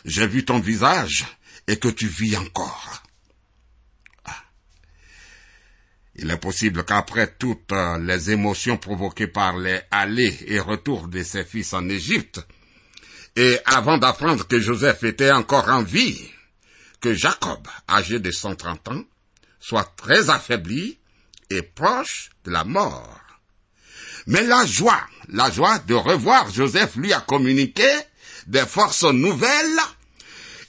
j'ai 0.05 0.27
vu 0.27 0.45
ton 0.45 0.59
visage 0.59 1.25
et 1.67 1.79
que 1.79 1.89
tu 1.89 2.09
vis 2.09 2.37
encore. 2.37 3.03
Il 6.19 6.31
est 6.31 6.39
possible 6.39 6.85
qu'après 6.85 7.35
toutes 7.39 7.73
les 8.01 8.31
émotions 8.31 8.79
provoquées 8.79 9.27
par 9.27 9.57
les 9.59 9.81
allées 9.91 10.39
et 10.47 10.61
retours 10.61 11.09
de 11.09 11.23
ses 11.23 11.45
fils 11.45 11.73
en 11.75 11.89
Égypte, 11.89 12.41
et 13.37 13.59
avant 13.67 13.99
d'apprendre 13.99 14.47
que 14.47 14.59
Joseph 14.59 15.03
était 15.05 15.31
encore 15.31 15.69
en 15.69 15.83
vie, 15.83 16.19
que 17.01 17.13
Jacob, 17.13 17.69
âgé 17.89 18.19
de 18.19 18.31
130 18.31 18.89
ans, 18.89 19.05
soit 19.61 19.93
très 19.97 20.31
affaibli 20.31 20.99
et 21.51 21.63
proche 21.63 22.31
de 22.45 22.51
la 22.51 22.65
mort. 22.65 23.21
Mais 24.27 24.43
la 24.43 24.65
joie, 24.65 25.07
la 25.29 25.51
joie 25.51 25.79
de 25.81 25.95
revoir 25.95 26.51
Joseph 26.51 26.97
lui 26.97 27.13
a 27.13 27.21
communiqué 27.21 27.89
des 28.47 28.67
forces 28.67 29.05
nouvelles 29.05 29.81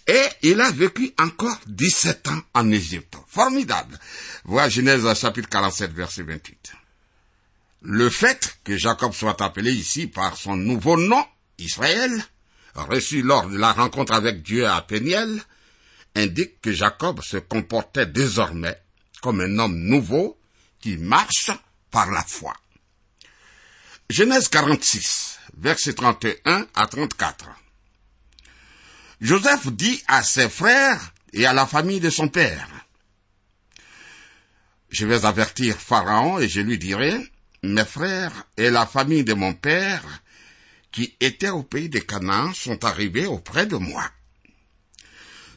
et 0.08 0.26
il 0.42 0.62
a 0.62 0.72
vécu 0.72 1.14
encore 1.20 1.60
17 1.68 2.28
ans 2.30 2.42
en 2.54 2.72
Égypte. 2.72 3.18
Formidable. 3.28 4.00
Voilà 4.46 4.70
Genèse 4.70 5.14
chapitre 5.20 5.50
47 5.50 5.92
verset 5.92 6.24
28. 6.24 6.74
Le 7.84 8.10
fait 8.10 8.58
que 8.64 8.78
Jacob 8.78 9.14
soit 9.14 9.42
appelé 9.42 9.72
ici 9.72 10.08
par 10.08 10.38
son 10.38 10.56
nouveau 10.56 10.98
nom, 10.98 11.24
Israël, 11.58 12.12
reçu 12.76 13.22
lors 13.22 13.50
de 13.50 13.58
la 13.58 13.74
rencontre 13.74 14.14
avec 14.14 14.42
Dieu 14.42 14.68
à 14.68 14.82
Péniel, 14.82 15.42
indique 16.16 16.62
que 16.62 16.72
Jacob 16.72 17.22
se 17.22 17.38
comportait 17.38 18.06
désormais 18.06 18.82
comme 19.22 19.42
un 19.42 19.60
homme 19.60 19.78
nouveau 19.78 20.40
qui 20.80 20.98
marche 20.98 21.52
par 21.92 22.12
la 22.12 22.24
foi. 22.24 22.54
Genèse 24.10 24.48
46, 24.48 25.40
versets 25.58 25.94
31 25.94 26.68
à 26.74 26.88
34. 26.88 27.50
Joseph 29.20 29.68
dit 29.72 30.02
à 30.08 30.22
ses 30.24 30.50
frères 30.50 31.14
et 31.34 31.46
à 31.46 31.54
la 31.54 31.66
famille 31.66 32.00
de 32.00 32.10
son 32.10 32.28
père, 32.28 32.68
Je 34.90 35.06
vais 35.06 35.26
avertir 35.26 35.76
Pharaon 35.76 36.40
et 36.40 36.48
je 36.48 36.62
lui 36.62 36.78
dirai, 36.78 37.18
Mes 37.64 37.86
frères 37.86 38.46
et 38.58 38.70
la 38.70 38.86
famille 38.86 39.24
de 39.24 39.34
mon 39.34 39.54
père 39.54 40.04
qui 40.92 41.16
étaient 41.20 41.50
au 41.50 41.64
pays 41.64 41.90
de 41.90 42.00
Canaan 42.00 42.54
sont 42.54 42.86
arrivés 42.86 43.26
auprès 43.26 43.66
de 43.66 43.76
moi. 43.76 44.10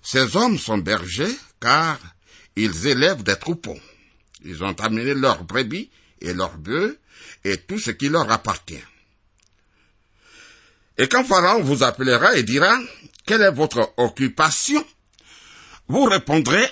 Ces 0.02 0.37
hommes 0.37 0.59
sont 0.59 0.79
bergers 0.79 1.37
car 1.61 1.99
ils 2.57 2.87
élèvent 2.87 3.23
des 3.23 3.37
troupeaux. 3.37 3.79
Ils 4.43 4.64
ont 4.64 4.73
amené 4.81 5.14
leurs 5.14 5.45
brebis 5.45 5.90
et 6.21 6.33
leurs 6.33 6.57
bœufs 6.57 6.99
et 7.45 7.59
tout 7.59 7.79
ce 7.79 7.90
qui 7.90 8.09
leur 8.09 8.31
appartient. 8.31 8.83
Et 10.97 11.09
quand 11.09 11.25
Pharaon 11.25 11.62
vous 11.62 11.83
appellera 11.83 12.37
et 12.37 12.43
dira, 12.43 12.79
quelle 13.31 13.43
est 13.43 13.53
votre 13.53 13.95
occupation? 13.97 14.85
Vous 15.87 16.03
répondrez, 16.03 16.67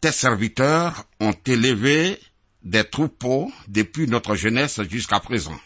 tes 0.00 0.10
serviteurs 0.10 1.04
ont 1.20 1.36
élevé 1.46 2.18
des 2.64 2.82
troupeaux 2.82 3.48
depuis 3.68 4.08
notre 4.08 4.34
jeunesse 4.34 4.82
jusqu'à 4.90 5.20
présent. 5.20 5.56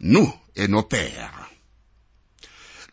Nous 0.00 0.32
et 0.56 0.68
nos 0.68 0.84
pères. 0.84 1.50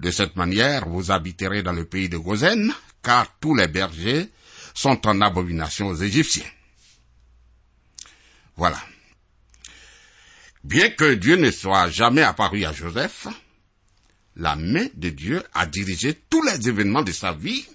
De 0.02 0.12
cette 0.12 0.36
manière, 0.36 0.86
vous 0.90 1.12
habiterez 1.12 1.64
dans 1.64 1.72
le 1.72 1.86
pays 1.86 2.10
de 2.10 2.18
Gozen, 2.18 2.74
car 3.02 3.34
tous 3.40 3.56
les 3.56 3.70
bergers 3.70 4.30
sont 4.74 5.08
en 5.08 5.22
abomination 5.22 5.88
aux 5.88 5.96
Égyptiens. 5.96 6.52
Voilà. 8.58 8.84
Bien 10.62 10.90
que 10.90 11.14
Dieu 11.14 11.38
ne 11.38 11.52
soit 11.52 11.88
jamais 11.88 12.24
apparu 12.24 12.66
à 12.66 12.74
Joseph, 12.74 13.28
la 14.36 14.56
main 14.56 14.88
de 14.94 15.10
Dieu 15.10 15.44
a 15.54 15.66
dirigé 15.66 16.14
tous 16.30 16.42
les 16.44 16.68
événements 16.68 17.02
de 17.02 17.12
sa 17.12 17.34
vie 17.34 17.66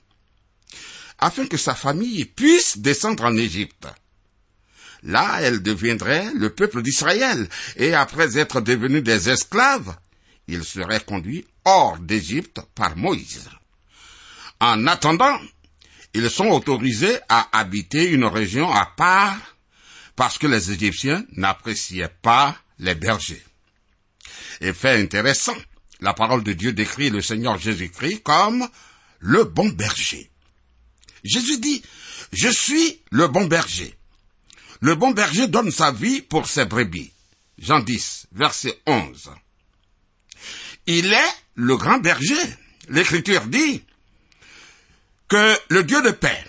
afin 1.19 1.47
que 1.47 1.57
sa 1.57 1.75
famille 1.75 2.25
puisse 2.25 2.79
descendre 2.79 3.25
en 3.25 3.37
Égypte. 3.37 3.87
Là, 5.02 5.38
elle 5.43 5.62
deviendrait 5.62 6.33
le 6.35 6.50
peuple 6.50 6.83
d'Israël, 6.83 7.49
et 7.76 7.95
après 7.95 8.38
être 8.38 8.61
devenus 8.61 9.02
des 9.02 9.31
esclaves, 9.31 9.97
ils 10.49 10.64
seraient 10.64 11.00
conduits 11.00 11.47
hors 11.64 11.99
d'Égypte 11.99 12.61
par 12.75 12.96
Moïse. 12.96 13.49
En 14.61 14.87
attendant, 14.87 15.38
ils 16.12 16.31
sont 16.31 16.49
autorisés 16.49 17.18
à 17.29 17.49
habiter 17.59 18.09
une 18.11 18.25
région 18.25 18.70
à 18.70 18.87
part 18.96 19.38
parce 20.16 20.38
que 20.38 20.46
les 20.46 20.73
Égyptiens 20.73 21.25
n'appréciaient 21.33 22.14
pas 22.20 22.57
les 22.79 22.94
bergers. 22.94 23.44
Et 24.61 24.75
fait 24.75 25.01
intéressant, 25.01 25.57
la 26.01 26.15
parole 26.15 26.43
de 26.43 26.53
Dieu 26.53 26.73
décrit 26.73 27.11
le 27.11 27.23
Seigneur 27.23 27.59
Jésus-Christ 27.59 28.23
comme 28.23 28.67
le 29.19 29.45
bon 29.45 29.69
berger. 29.69 30.31
Jésus 31.25 31.59
dit, 31.59 31.83
je 32.33 32.49
suis 32.49 33.01
le 33.11 33.29
bon 33.29 33.47
berger. 33.47 33.95
Le 34.81 34.95
bon 34.95 35.11
berger 35.11 35.47
donne 35.47 35.71
sa 35.71 35.93
vie 35.93 36.23
pour 36.23 36.47
ses 36.47 36.65
brebis. 36.65 37.13
Jean 37.59 37.81
10, 37.81 38.29
verset 38.33 38.81
11. 38.87 39.31
Il 40.87 41.13
est 41.13 41.35
le 41.55 41.77
grand 41.77 41.99
berger. 41.99 42.41
L'Écriture 42.89 43.45
dit 43.47 43.85
que 45.29 45.57
le 45.69 45.85
Dieu 45.85 46.01
de 46.03 46.11
paix, 46.11 46.45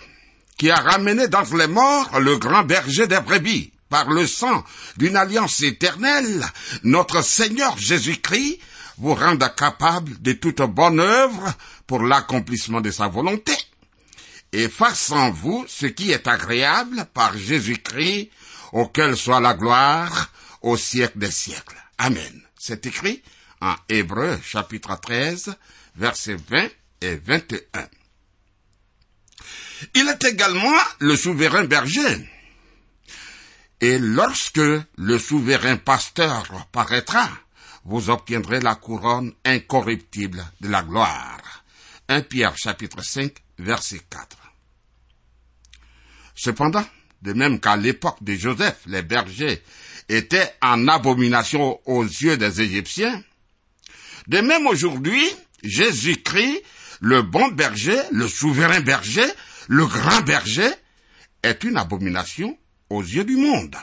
qui 0.56 0.70
a 0.70 0.76
ramené 0.76 1.28
dans 1.28 1.44
les 1.54 1.66
morts 1.66 2.20
le 2.20 2.38
grand 2.38 2.64
berger 2.64 3.06
des 3.06 3.20
brebis, 3.20 3.72
par 3.92 4.08
le 4.08 4.26
sang 4.26 4.64
d'une 4.96 5.16
alliance 5.16 5.62
éternelle, 5.62 6.42
notre 6.82 7.22
Seigneur 7.22 7.76
Jésus-Christ 7.76 8.58
vous 9.02 9.14
rende 9.14 9.44
capable 9.56 10.22
de 10.22 10.32
toute 10.34 10.62
bonne 10.62 11.00
œuvre 11.00 11.52
pour 11.88 12.04
l'accomplissement 12.04 12.80
de 12.80 12.92
sa 12.92 13.08
volonté 13.08 13.52
et 14.52 14.68
fasse 14.68 15.10
en 15.10 15.32
vous 15.32 15.64
ce 15.66 15.86
qui 15.86 16.12
est 16.12 16.28
agréable 16.28 17.06
par 17.12 17.36
Jésus-Christ, 17.36 18.30
auquel 18.70 19.16
soit 19.16 19.40
la 19.40 19.54
gloire 19.54 20.30
au 20.60 20.76
siècle 20.76 21.18
des 21.18 21.32
siècles. 21.32 21.82
Amen. 21.98 22.42
C'est 22.56 22.86
écrit 22.86 23.20
en 23.60 23.74
Hébreu 23.88 24.38
chapitre 24.44 24.96
13, 25.00 25.52
versets 25.96 26.36
20 26.48 26.68
et 27.00 27.16
21. 27.16 27.88
Il 29.94 30.08
est 30.08 30.24
également 30.24 30.78
le 31.00 31.16
souverain 31.16 31.64
berger. 31.64 32.30
Et 33.80 33.98
lorsque 33.98 34.60
le 34.96 35.18
souverain 35.18 35.76
pasteur 35.76 36.68
paraîtra, 36.70 37.28
vous 37.84 38.10
obtiendrez 38.10 38.60
la 38.60 38.74
couronne 38.74 39.32
incorruptible 39.44 40.44
de 40.60 40.68
la 40.68 40.82
gloire. 40.82 41.64
1 42.08 42.22
Pierre 42.22 42.56
chapitre 42.56 43.02
5 43.02 43.32
verset 43.58 44.00
4. 44.10 44.36
Cependant, 46.34 46.84
de 47.22 47.32
même 47.32 47.60
qu'à 47.60 47.76
l'époque 47.76 48.22
de 48.22 48.34
Joseph, 48.34 48.80
les 48.86 49.02
bergers 49.02 49.62
étaient 50.08 50.54
en 50.60 50.88
abomination 50.88 51.80
aux 51.86 52.04
yeux 52.04 52.36
des 52.36 52.60
Égyptiens, 52.60 53.22
de 54.28 54.38
même 54.38 54.66
aujourd'hui, 54.66 55.24
Jésus-Christ, 55.62 56.62
le 57.00 57.22
bon 57.22 57.48
berger, 57.48 58.00
le 58.12 58.28
souverain 58.28 58.80
berger, 58.80 59.26
le 59.68 59.86
grand 59.86 60.20
berger, 60.22 60.70
est 61.42 61.64
une 61.64 61.76
abomination 61.76 62.56
aux 62.90 63.02
yeux 63.02 63.24
du 63.24 63.36
monde. 63.36 63.76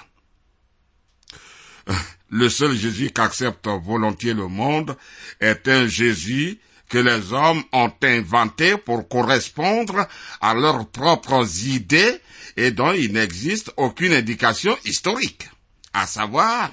Le 2.31 2.49
seul 2.49 2.75
Jésus 2.75 3.09
qu'accepte 3.09 3.67
volontiers 3.67 4.33
le 4.33 4.47
monde 4.47 4.95
est 5.39 5.67
un 5.67 5.87
Jésus 5.87 6.59
que 6.87 6.97
les 6.97 7.33
hommes 7.33 7.63
ont 7.71 7.93
inventé 8.03 8.77
pour 8.77 9.07
correspondre 9.07 10.07
à 10.41 10.53
leurs 10.53 10.87
propres 10.89 11.47
idées 11.65 12.19
et 12.57 12.71
dont 12.71 12.91
il 12.91 13.13
n'existe 13.13 13.71
aucune 13.77 14.13
indication 14.13 14.77
historique, 14.85 15.49
à 15.93 16.07
savoir 16.07 16.71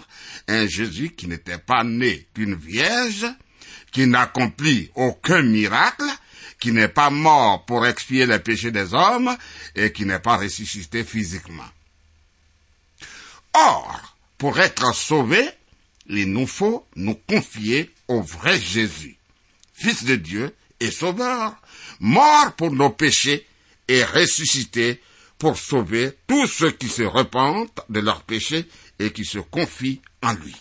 un 0.49 0.67
Jésus 0.67 1.11
qui 1.11 1.29
n'était 1.29 1.59
pas 1.59 1.85
né 1.85 2.27
d'une 2.35 2.55
vierge, 2.55 3.27
qui 3.93 4.07
n'accomplit 4.07 4.91
aucun 4.95 5.43
miracle, 5.43 6.05
qui 6.59 6.73
n'est 6.73 6.89
pas 6.89 7.11
mort 7.11 7.65
pour 7.67 7.87
expier 7.87 8.27
les 8.27 8.39
péchés 8.39 8.71
des 8.71 8.95
hommes 8.95 9.37
et 9.75 9.93
qui 9.93 10.07
n'est 10.07 10.19
pas 10.19 10.37
ressuscité 10.37 11.05
physiquement. 11.05 11.69
Or, 13.55 14.16
pour 14.39 14.59
être 14.61 14.95
sauvés, 14.95 15.49
il 16.09 16.33
nous 16.33 16.47
faut 16.47 16.87
nous 16.95 17.15
confier 17.15 17.91
au 18.09 18.23
vrai 18.23 18.61
Jésus, 18.61 19.17
Fils 19.73 20.05
de 20.05 20.17
Dieu 20.17 20.55
et 20.81 20.91
Sauveur, 20.91 21.57
mort 22.01 22.55
pour 22.57 22.71
nos 22.71 22.91
péchés 22.91 23.47
et 23.89 24.05
ressuscité 24.05 25.01
pour 25.39 25.59
sauver 25.59 26.13
tous 26.27 26.47
ceux 26.47 26.71
qui 26.71 26.89
se 26.89 27.03
repentent 27.03 27.81
de 27.89 28.01
leurs 28.01 28.23
péchés 28.23 28.67
et 28.99 29.13
qui 29.13 29.25
se 29.25 29.39
confient 29.39 30.01
en 30.23 30.33
lui. 30.33 30.57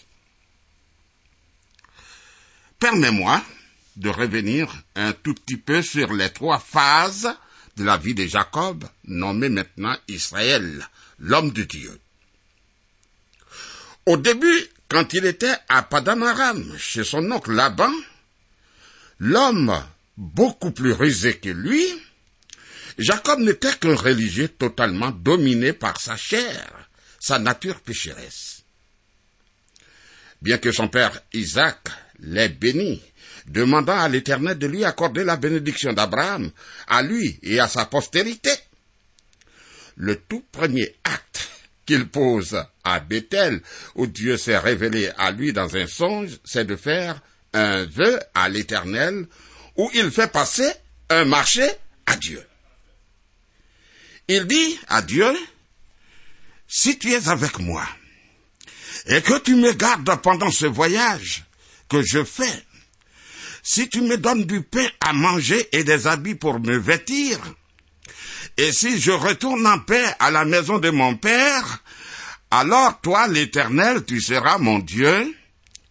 Permets-moi 2.79 3.41
de 3.95 4.09
revenir 4.09 4.83
un 4.95 5.13
tout 5.13 5.33
petit 5.33 5.57
peu 5.57 5.81
sur 5.81 6.13
les 6.13 6.29
trois 6.29 6.59
phases 6.59 7.33
de 7.77 7.83
la 7.83 7.97
vie 7.97 8.13
de 8.13 8.25
Jacob, 8.25 8.85
nommé 9.05 9.49
maintenant 9.49 9.95
Israël, 10.07 10.87
l'homme 11.19 11.51
de 11.51 11.63
Dieu. 11.63 11.99
Au 14.05 14.17
début, 14.17 14.67
quand 14.87 15.13
il 15.13 15.25
était 15.25 15.55
à 15.67 15.81
Padanaram, 15.81 16.77
chez 16.77 17.03
son 17.03 17.31
oncle 17.31 17.53
Laban, 17.53 17.91
l'homme 19.19 19.83
beaucoup 20.15 20.71
plus 20.71 20.93
rusé 20.93 21.37
que 21.37 21.49
lui, 21.49 21.83
Jacob 22.99 23.39
n'était 23.39 23.73
qu'un 23.73 23.95
religieux 23.95 24.47
totalement 24.47 25.09
dominé 25.09 25.73
par 25.73 25.99
sa 25.99 26.15
chair, 26.15 26.87
sa 27.19 27.39
nature 27.39 27.81
pécheresse. 27.81 28.63
Bien 30.41 30.59
que 30.59 30.71
son 30.71 30.87
père 30.87 31.19
Isaac 31.33 31.79
l'ait 32.19 32.49
béni, 32.49 33.01
demandant 33.47 33.97
à 33.97 34.07
l'Éternel 34.07 34.57
de 34.59 34.67
lui 34.67 34.85
accorder 34.85 35.23
la 35.23 35.35
bénédiction 35.35 35.93
d'Abraham, 35.93 36.51
à 36.87 37.01
lui 37.01 37.39
et 37.41 37.59
à 37.59 37.67
sa 37.67 37.85
postérité, 37.85 38.51
le 39.95 40.15
tout 40.17 40.45
premier 40.51 40.95
acte 41.03 41.49
qu'il 41.85 42.07
pose 42.07 42.63
à 42.83 42.99
Bethel, 42.99 43.61
où 43.95 44.07
Dieu 44.07 44.37
s'est 44.37 44.57
révélé 44.57 45.11
à 45.17 45.31
lui 45.31 45.53
dans 45.53 45.75
un 45.75 45.87
songe, 45.87 46.39
c'est 46.43 46.65
de 46.65 46.75
faire 46.75 47.21
un 47.53 47.85
vœu 47.85 48.19
à 48.33 48.49
l'Éternel, 48.49 49.27
où 49.77 49.89
il 49.93 50.11
fait 50.11 50.31
passer 50.31 50.69
un 51.09 51.25
marché 51.25 51.67
à 52.05 52.15
Dieu. 52.15 52.43
Il 54.27 54.45
dit 54.47 54.79
à 54.87 55.01
Dieu, 55.01 55.31
si 56.67 56.97
tu 56.97 57.11
es 57.11 57.27
avec 57.29 57.59
moi, 57.59 57.87
et 59.07 59.21
que 59.21 59.37
tu 59.39 59.55
me 59.55 59.71
gardes 59.73 60.21
pendant 60.21 60.51
ce 60.51 60.65
voyage 60.65 61.43
que 61.89 62.01
je 62.01 62.23
fais, 62.23 62.63
si 63.61 63.87
tu 63.89 64.01
me 64.01 64.17
donnes 64.17 64.45
du 64.45 64.61
pain 64.61 64.87
à 64.99 65.13
manger 65.13 65.67
et 65.71 65.83
des 65.83 66.07
habits 66.07 66.35
pour 66.35 66.59
me 66.59 66.77
vêtir, 66.77 67.39
et 68.57 68.71
si 68.71 68.99
je 68.99 69.11
retourne 69.11 69.67
en 69.67 69.79
paix 69.79 70.05
à 70.19 70.31
la 70.31 70.45
maison 70.45 70.79
de 70.79 70.89
mon 70.89 71.15
Père, 71.17 71.83
alors 72.51 73.01
toi, 73.01 73.27
l'Éternel, 73.27 74.05
tu 74.05 74.21
seras 74.21 74.57
mon 74.57 74.79
Dieu, 74.79 75.35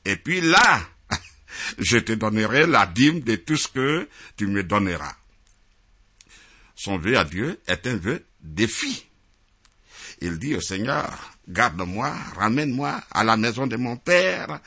et 0.05 0.17
puis 0.17 0.41
là, 0.41 0.81
je 1.79 1.99
te 1.99 2.13
donnerai 2.13 2.67
la 2.67 2.87
dîme 2.87 3.21
de 3.21 3.37
tout 3.37 3.57
ce 3.57 3.69
que 3.69 4.09
tu 4.37 4.47
me 4.47 4.63
donneras. 4.63 5.15
Son 6.75 6.99
vœu 6.99 7.19
à 7.19 7.25
Dieu 7.25 7.61
est 7.67 7.87
un 7.87 7.97
vœu 7.97 8.25
défi. 8.41 9.07
Il 10.23 10.39
dit 10.39 10.55
au 10.55 10.61
Seigneur, 10.61 11.37
garde-moi, 11.47 12.15
ramène-moi 12.37 12.99
à 13.11 13.25
la 13.25 13.37
maison 13.37 13.67
de 13.67 13.77
mon 13.77 13.97
Père, 13.97 14.61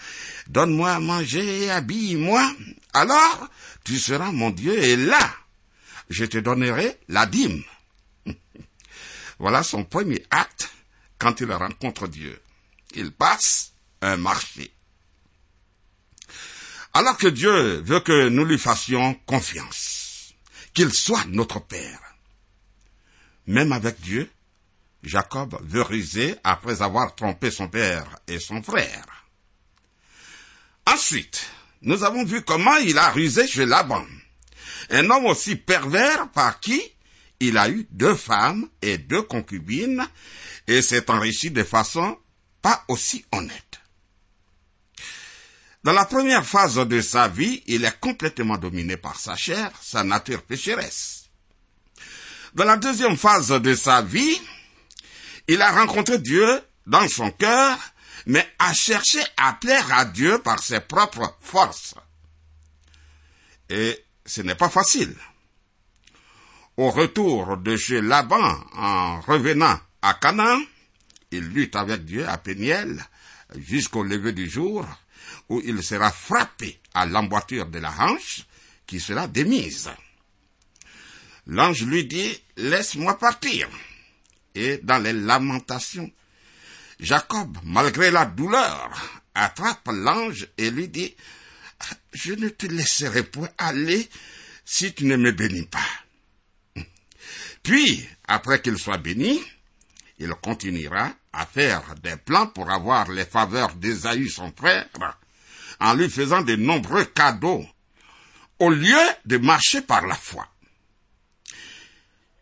donne-moi 0.48 0.92
à 0.92 1.00
manger 1.00 1.72
habille-moi, 1.72 2.54
alors 2.94 3.50
tu 3.84 3.98
seras 3.98 4.32
mon 4.32 4.52
Dieu 4.52 4.78
et 4.78 4.96
là, 4.96 5.34
je 6.10 6.26
te 6.26 6.38
donnerai 6.38 6.98
la 7.08 7.26
dîme. 7.26 7.64
Voilà 9.40 9.64
son 9.64 9.84
premier 9.84 10.26
acte 10.30 10.70
quand 11.20 11.40
il 11.40 11.52
rencontre 11.52 12.08
Dieu. 12.08 12.42
Il 12.96 13.12
passe 13.12 13.74
un 14.02 14.18
marché. 14.18 14.72
Alors 16.94 17.18
que 17.18 17.28
Dieu 17.28 17.82
veut 17.82 18.00
que 18.00 18.30
nous 18.30 18.46
lui 18.46 18.58
fassions 18.58 19.14
confiance, 19.26 20.34
qu'il 20.74 20.92
soit 20.94 21.26
notre 21.28 21.60
Père. 21.60 22.00
Même 23.46 23.72
avec 23.72 24.00
Dieu, 24.02 24.30
Jacob 25.04 25.58
veut 25.64 25.84
ruser 25.84 26.36
après 26.44 26.82
avoir 26.82 27.16
trompé 27.16 27.52
son 27.52 27.68
père 27.68 28.18
et 28.28 28.40
son 28.40 28.62
frère. 28.64 29.06
Ensuite, 30.86 31.50
nous 31.82 32.04
avons 32.04 32.26
vu 32.26 32.42
comment 32.42 32.76
il 32.78 32.98
a 32.98 33.12
rusé 33.12 33.48
chez 33.48 33.66
Laban, 33.66 34.06
un 34.90 35.10
homme 35.10 35.28
aussi 35.28 35.56
pervers 35.56 36.30
par 36.32 36.60
qui 36.60 36.82
il 37.40 37.58
a 37.58 37.70
eu 37.70 37.88
deux 37.92 38.16
femmes 38.16 38.68
et 38.82 38.98
deux 38.98 39.22
concubines 39.22 40.08
et 40.68 40.82
s'est 40.82 41.10
enrichi 41.10 41.52
de 41.52 41.64
façon 41.64 42.18
pas 42.62 42.84
aussi 42.88 43.26
honnête. 43.32 43.80
Dans 45.84 45.94
la 45.94 46.06
première 46.06 46.46
phase 46.46 46.76
de 46.76 47.02
sa 47.02 47.28
vie, 47.28 47.64
il 47.68 47.86
est 47.86 48.00
complètement 48.00 48.58
dominé 48.58 48.98
par 48.98 49.20
sa 49.20 49.36
chair, 49.36 49.72
sa 49.82 50.04
nature 50.04 50.44
pécheresse. 50.44 51.26
Dans 52.56 52.66
la 52.66 52.78
deuxième 52.78 53.18
phase 53.18 53.50
de 53.50 53.76
sa 53.76 54.02
vie, 54.02 54.42
il 55.48 55.62
a 55.62 55.72
rencontré 55.72 56.18
Dieu 56.18 56.62
dans 56.86 57.08
son 57.08 57.32
cœur, 57.32 57.78
mais 58.26 58.46
a 58.60 58.74
cherché 58.74 59.20
à 59.38 59.54
plaire 59.54 59.94
à 59.94 60.06
Dieu 60.06 60.40
par 60.40 60.62
ses 60.62 60.82
propres 60.82 61.38
forces. 61.40 61.96
Et 63.70 64.04
ce 64.26 64.42
n'est 64.42 64.56
pas 64.56 64.70
facile. 64.70 65.16
Au 66.78 66.92
retour 66.92 67.58
de 67.58 67.76
chez 67.76 68.02
Laban, 68.02 68.56
en 68.74 69.20
revenant 69.22 69.80
à 70.04 70.14
Canaan, 70.14 70.62
il 71.32 71.50
lutte 71.50 71.76
avec 71.76 72.06
Dieu 72.06 72.30
à 72.30 72.38
Péniel 72.38 73.04
jusqu'au 73.56 74.04
lever 74.04 74.32
du 74.32 74.48
jour, 74.48 74.86
où 75.50 75.60
il 75.66 75.82
sera 75.82 76.12
frappé 76.12 76.80
à 76.94 77.08
l'emboîture 77.08 77.66
de 77.66 77.80
la 77.80 77.92
hanche, 78.00 78.46
qui 78.86 79.00
sera 79.00 79.28
démise. 79.28 79.90
L'ange 81.48 81.82
lui 81.82 82.06
dit, 82.06 82.40
laisse-moi 82.58 83.18
partir. 83.18 83.68
Et 84.54 84.78
dans 84.84 85.00
les 85.00 85.14
lamentations, 85.14 86.12
Jacob, 87.00 87.58
malgré 87.64 88.12
la 88.12 88.26
douleur, 88.26 89.24
attrape 89.34 89.90
l'ange 89.92 90.48
et 90.60 90.70
lui 90.70 90.90
dit, 90.90 91.16
je 92.14 92.34
ne 92.34 92.50
te 92.50 92.68
laisserai 92.68 93.24
point 93.24 93.50
aller 93.58 94.08
si 94.64 94.94
tu 94.94 95.06
ne 95.06 95.16
me 95.16 95.32
bénis 95.32 95.66
pas. 95.66 96.07
Puis, 97.68 98.08
après 98.30 98.62
qu'il 98.62 98.78
soit 98.78 98.98
béni, 98.98 99.44
il 100.20 100.30
continuera 100.36 101.12
à 101.34 101.46
faire 101.46 101.96
des 101.96 102.16
plans 102.16 102.48
pour 102.48 102.72
avoir 102.72 103.12
les 103.12 103.26
faveurs 103.26 103.76
d'Ésaü 103.76 104.30
son 104.30 104.54
frère, 104.54 104.88
en 105.82 105.94
lui 105.94 106.10
faisant 106.10 106.42
de 106.44 106.56
nombreux 106.56 107.04
cadeaux, 107.04 107.68
au 108.60 108.70
lieu 108.70 108.98
de 109.26 109.38
marcher 109.38 109.82
par 109.82 110.08
la 110.08 110.16
foi. 110.16 110.48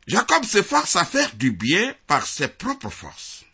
Jacob 0.06 0.46
s'efforce 0.46 0.96
à 0.96 1.06
faire 1.06 1.36
du 1.36 1.52
bien 1.52 1.96
par 2.06 2.28
ses 2.28 2.48
propres 2.48 2.92
forces. 2.92 3.46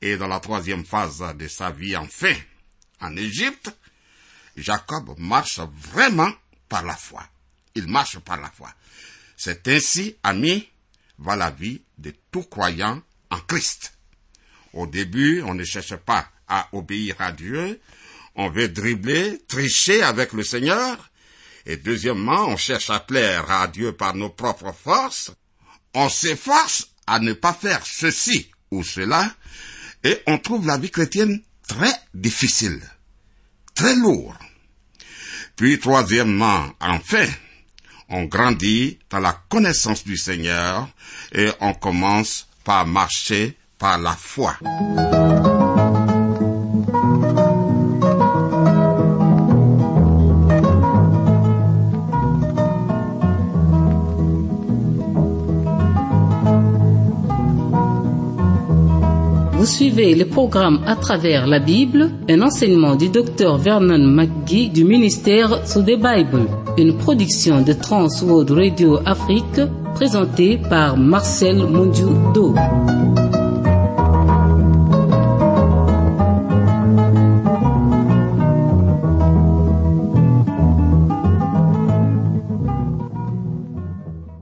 Et 0.00 0.16
dans 0.16 0.28
la 0.28 0.38
troisième 0.38 0.84
phase 0.84 1.24
de 1.36 1.48
sa 1.48 1.72
vie 1.72 1.96
enfin, 1.96 2.36
en 3.00 3.16
Égypte, 3.16 3.68
Jacob 4.56 5.16
marche 5.18 5.58
vraiment 5.58 6.32
par 6.68 6.84
la 6.84 6.94
foi. 6.94 7.26
Il 7.74 7.88
marche 7.88 8.20
par 8.20 8.40
la 8.40 8.50
foi. 8.52 8.72
C'est 9.36 9.66
ainsi, 9.66 10.16
ami, 10.22 10.70
va 11.18 11.36
la 11.36 11.50
vie 11.50 11.82
de 11.98 12.12
tout 12.30 12.42
croyant 12.42 13.02
en 13.30 13.38
Christ. 13.40 13.94
Au 14.72 14.86
début, 14.86 15.42
on 15.42 15.54
ne 15.54 15.64
cherche 15.64 15.96
pas 15.96 16.28
à 16.48 16.68
obéir 16.72 17.16
à 17.20 17.32
Dieu, 17.32 17.80
on 18.34 18.50
veut 18.50 18.68
dribbler, 18.68 19.40
tricher 19.46 20.02
avec 20.02 20.32
le 20.32 20.42
Seigneur, 20.42 21.10
et 21.66 21.76
deuxièmement, 21.76 22.48
on 22.48 22.56
cherche 22.56 22.90
à 22.90 23.00
plaire 23.00 23.50
à 23.50 23.68
Dieu 23.68 23.92
par 23.92 24.14
nos 24.14 24.30
propres 24.30 24.72
forces, 24.72 25.30
on 25.94 26.08
s'efforce 26.08 26.88
à 27.06 27.20
ne 27.20 27.32
pas 27.32 27.54
faire 27.54 27.86
ceci 27.86 28.50
ou 28.70 28.82
cela, 28.82 29.34
et 30.02 30.20
on 30.26 30.38
trouve 30.38 30.66
la 30.66 30.76
vie 30.76 30.90
chrétienne 30.90 31.40
très 31.66 31.94
difficile, 32.12 32.82
très 33.74 33.94
lourde. 33.94 34.36
Puis 35.56 35.78
troisièmement, 35.78 36.72
enfin, 36.80 37.26
on 38.08 38.24
grandit 38.24 38.98
dans 39.10 39.20
la 39.20 39.32
connaissance 39.48 40.04
du 40.04 40.16
Seigneur 40.16 40.88
et 41.32 41.48
on 41.60 41.74
commence 41.74 42.46
par 42.64 42.86
marcher 42.86 43.56
par 43.78 43.98
la 43.98 44.12
foi. 44.12 44.56
Vous 59.64 59.70
suivez 59.70 60.14
le 60.14 60.26
programme 60.26 60.84
à 60.86 60.94
travers 60.94 61.46
la 61.46 61.58
Bible, 61.58 62.10
un 62.28 62.42
enseignement 62.42 62.96
du 62.96 63.08
docteur 63.08 63.56
Vernon 63.56 63.98
McGee 63.98 64.68
du 64.68 64.84
ministère 64.84 65.66
sous 65.66 65.80
the 65.80 65.96
Bible, 65.96 66.46
une 66.76 66.96
production 66.96 67.60
de 67.60 67.72
Trans 67.72 68.08
World 68.22 68.50
Radio 68.50 68.98
Afrique 69.06 69.60
présentée 69.94 70.58
par 70.58 70.96
Marcel 70.96 71.58
Mondiou-Do. 71.58 72.54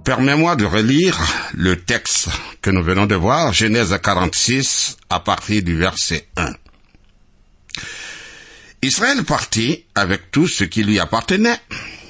Permets-moi 0.05 0.57
de 0.57 0.65
relire 0.65 1.19
le 1.55 1.77
texte 1.77 2.29
que 2.63 2.71
nous 2.71 2.83
venons 2.83 3.07
de 3.07 3.15
voir, 3.15 3.53
Genèse 3.53 3.97
46, 4.03 4.97
à 5.11 5.21
partir 5.21 5.63
du 5.63 5.77
verset 5.77 6.27
1. 6.37 6.53
Israël 8.83 9.23
partit 9.25 9.85
avec 9.95 10.31
tout 10.31 10.49
ce 10.49 10.65
qui 10.65 10.83
lui 10.83 10.99
appartenait. 10.99 11.61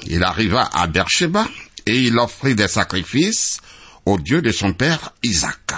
Il 0.07 0.23
arriva 0.23 0.69
à 0.73 0.87
Beersheba 0.87 1.47
et 1.87 2.01
il 2.01 2.19
offrit 2.19 2.55
des 2.55 2.69
sacrifices 2.69 3.61
au 4.05 4.19
Dieu 4.19 4.43
de 4.43 4.53
son 4.53 4.73
père 4.73 5.13
Isaac. 5.23 5.73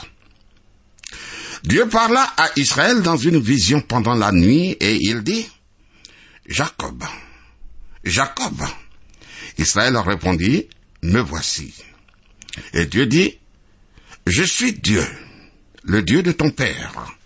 Dieu 1.65 1.89
parla 1.89 2.23
à 2.37 2.51
Israël 2.57 3.03
dans 3.03 3.17
une 3.17 3.41
vision 3.41 3.81
pendant 3.81 4.15
la 4.15 4.33
nuit 4.33 4.77
et 4.81 4.97
il 5.01 5.23
dit, 5.23 5.49
Jacob, 6.47 7.03
Jacob. 8.05 8.63
Israël 9.57 9.97
répondit, 9.97 10.69
Me 11.03 11.21
voici. 11.21 11.75
Et 12.73 12.87
Dieu 12.87 13.07
dit, 13.07 13.39
Je 14.27 14.43
suis 14.43 14.73
Dieu, 14.75 15.07
le 15.85 16.03
Dieu 16.03 16.23
de 16.23 16.33
ton 16.33 16.51
Père. 16.51 17.17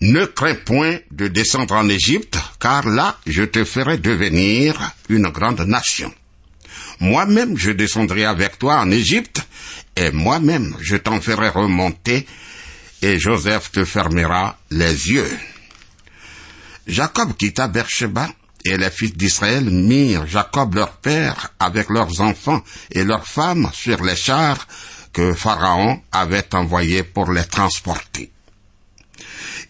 Ne 0.00 0.24
crains 0.24 0.54
point 0.54 0.98
de 1.10 1.28
descendre 1.28 1.74
en 1.74 1.88
Égypte, 1.88 2.38
car 2.62 2.86
là 2.86 3.16
je 3.26 3.42
te 3.42 3.64
ferai 3.64 3.98
devenir 3.98 4.92
une 5.08 5.28
grande 5.30 5.62
nation. 5.62 6.14
Moi-même 7.00 7.58
je 7.58 7.72
descendrai 7.72 8.24
avec 8.24 8.56
toi 8.60 8.76
en 8.78 8.90
Égypte, 8.92 9.42
et 9.96 10.12
moi-même 10.12 10.76
je 10.80 10.96
t'en 10.96 11.20
ferai 11.20 11.48
remonter, 11.48 12.24
et 13.02 13.18
Joseph 13.18 13.72
te 13.72 13.84
fermera 13.84 14.56
les 14.70 15.10
yeux. 15.10 15.38
Jacob 16.86 17.36
quitta 17.36 17.66
Beersheba, 17.66 18.28
et 18.64 18.76
les 18.76 18.90
fils 18.90 19.16
d'Israël 19.16 19.64
mirent 19.64 20.28
Jacob 20.28 20.76
leur 20.76 20.92
père 20.98 21.52
avec 21.58 21.90
leurs 21.90 22.20
enfants 22.20 22.62
et 22.92 23.02
leurs 23.02 23.26
femmes 23.26 23.68
sur 23.72 24.00
les 24.04 24.14
chars 24.14 24.68
que 25.12 25.34
Pharaon 25.34 26.00
avait 26.12 26.54
envoyés 26.54 27.02
pour 27.02 27.32
les 27.32 27.44
transporter. 27.44 28.30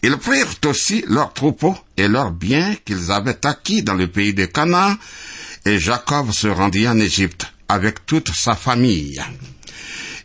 Ils 0.05 0.17
prirent 0.17 0.59
aussi 0.65 1.05
leurs 1.07 1.31
troupeaux 1.31 1.77
et 1.95 2.09
leurs 2.09 2.31
biens 2.31 2.75
qu'ils 2.83 3.09
avaient 3.09 3.45
acquis 3.45 3.83
dans 3.83 3.93
le 3.93 4.07
pays 4.07 4.33
de 4.33 4.45
Canaan, 4.45 4.97
et 5.65 5.79
Jacob 5.79 6.31
se 6.33 6.47
rendit 6.47 6.89
en 6.89 6.99
Égypte 6.99 7.47
avec 7.69 8.05
toute 8.05 8.29
sa 8.35 8.53
famille. 8.53 9.21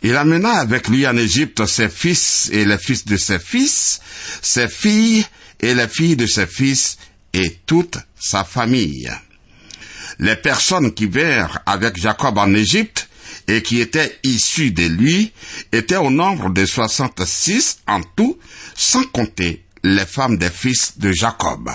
Il 0.02 0.16
amena 0.16 0.54
avec 0.54 0.88
lui 0.88 1.06
en 1.06 1.16
Égypte 1.16 1.64
ses 1.66 1.88
fils 1.88 2.50
et 2.52 2.64
les 2.64 2.78
fils 2.78 3.04
de 3.04 3.16
ses 3.16 3.38
fils, 3.38 4.00
ses 4.42 4.66
filles 4.66 5.24
et 5.60 5.74
les 5.74 5.88
filles 5.88 6.16
de 6.16 6.26
ses 6.26 6.48
fils, 6.48 6.98
et 7.32 7.58
toute 7.64 7.98
sa 8.18 8.42
famille. 8.42 9.08
Les 10.18 10.36
personnes 10.36 10.92
qui 10.92 11.06
vinrent 11.06 11.60
avec 11.66 11.96
Jacob 12.00 12.36
en 12.38 12.52
Égypte 12.52 13.08
et 13.46 13.62
qui 13.62 13.80
étaient 13.80 14.18
issues 14.24 14.72
de 14.72 14.86
lui 14.86 15.32
étaient 15.70 15.96
au 15.96 16.10
nombre 16.10 16.50
de 16.50 16.66
soixante-six 16.66 17.78
en 17.86 18.02
tout, 18.02 18.38
sans 18.74 19.04
compter 19.04 19.64
les 19.94 20.06
femmes 20.06 20.36
des 20.36 20.50
fils 20.50 20.98
de 20.98 21.12
Jacob. 21.12 21.70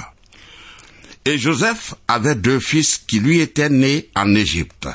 Et 1.26 1.38
Joseph 1.38 1.95
avait 2.08 2.36
deux 2.36 2.60
fils 2.60 2.97
qui 2.97 3.19
lui 3.19 3.39
étaient 3.39 3.69
nés 3.69 4.10
en 4.15 4.36
Égypte. 4.36 4.88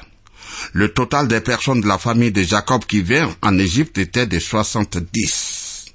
Le 0.73 0.93
total 0.93 1.29
des 1.29 1.41
personnes 1.41 1.81
de 1.81 1.89
la 1.89 1.99
famille 1.99 2.33
de 2.33 2.43
Jacob 2.43 2.85
qui 2.85 3.03
vinrent 3.03 3.37
en 3.43 3.59
Égypte 3.59 3.99
était 3.99 4.27
de 4.27 4.39
soixante-dix. 4.39 5.87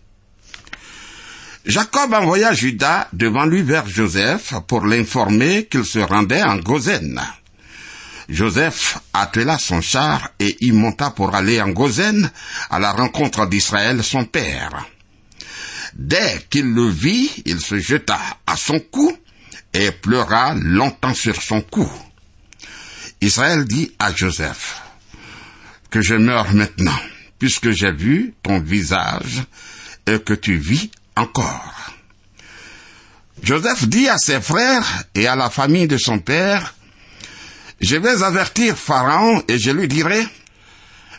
Jacob 1.66 2.14
envoya 2.14 2.54
Judas 2.54 3.08
devant 3.14 3.46
lui 3.46 3.62
vers 3.62 3.88
Joseph 3.88 4.54
pour 4.68 4.86
l'informer 4.86 5.66
qu'il 5.66 5.86
se 5.86 6.00
rendait 6.00 6.44
en 6.44 6.58
Gozen. 6.58 7.22
Joseph 8.28 8.98
attela 9.14 9.58
son 9.58 9.82
char 9.82 10.30
et 10.40 10.58
y 10.62 10.72
monta 10.72 11.12
pour 11.12 11.36
aller 11.36 11.62
en 11.62 11.70
Gozen 11.70 12.30
à 12.70 12.80
la 12.80 12.92
rencontre 12.92 13.46
d'Israël 13.48 14.04
son 14.04 14.26
père. 14.26 14.88
Dès 15.96 16.46
qu'il 16.50 16.74
le 16.74 16.88
vit, 16.88 17.44
il 17.46 17.60
se 17.62 17.80
jeta 17.80 18.20
à 18.48 18.58
son 18.58 18.80
cou 18.80 19.16
et 19.74 19.92
pleura 19.92 20.56
longtemps 20.56 21.14
sur 21.14 21.42
son 21.42 21.62
cou. 21.62 21.90
Israël 23.22 23.66
dit 23.66 23.92
à 24.00 24.14
Joseph, 24.14 24.82
que 25.90 26.02
je 26.02 26.16
meurs 26.16 26.54
maintenant, 26.54 27.00
puisque 27.40 27.72
j'ai 27.72 27.92
vu 27.92 28.34
ton 28.44 28.60
visage 28.60 29.44
et 30.08 30.20
que 30.20 30.34
tu 30.34 30.58
vis 30.58 30.90
encore. 31.16 31.94
Joseph 33.44 33.88
dit 33.88 34.10
à 34.10 34.18
ses 34.18 34.42
frères 34.42 35.04
et 35.16 35.28
à 35.28 35.36
la 35.36 35.50
famille 35.50 35.88
de 35.88 35.98
son 35.98 36.20
père, 36.20 36.74
je 37.82 37.96
vais 37.96 38.24
avertir 38.24 38.78
Pharaon 38.78 39.44
et 39.48 39.60
je 39.60 39.72
lui 39.72 39.88
dirai, 39.88 40.26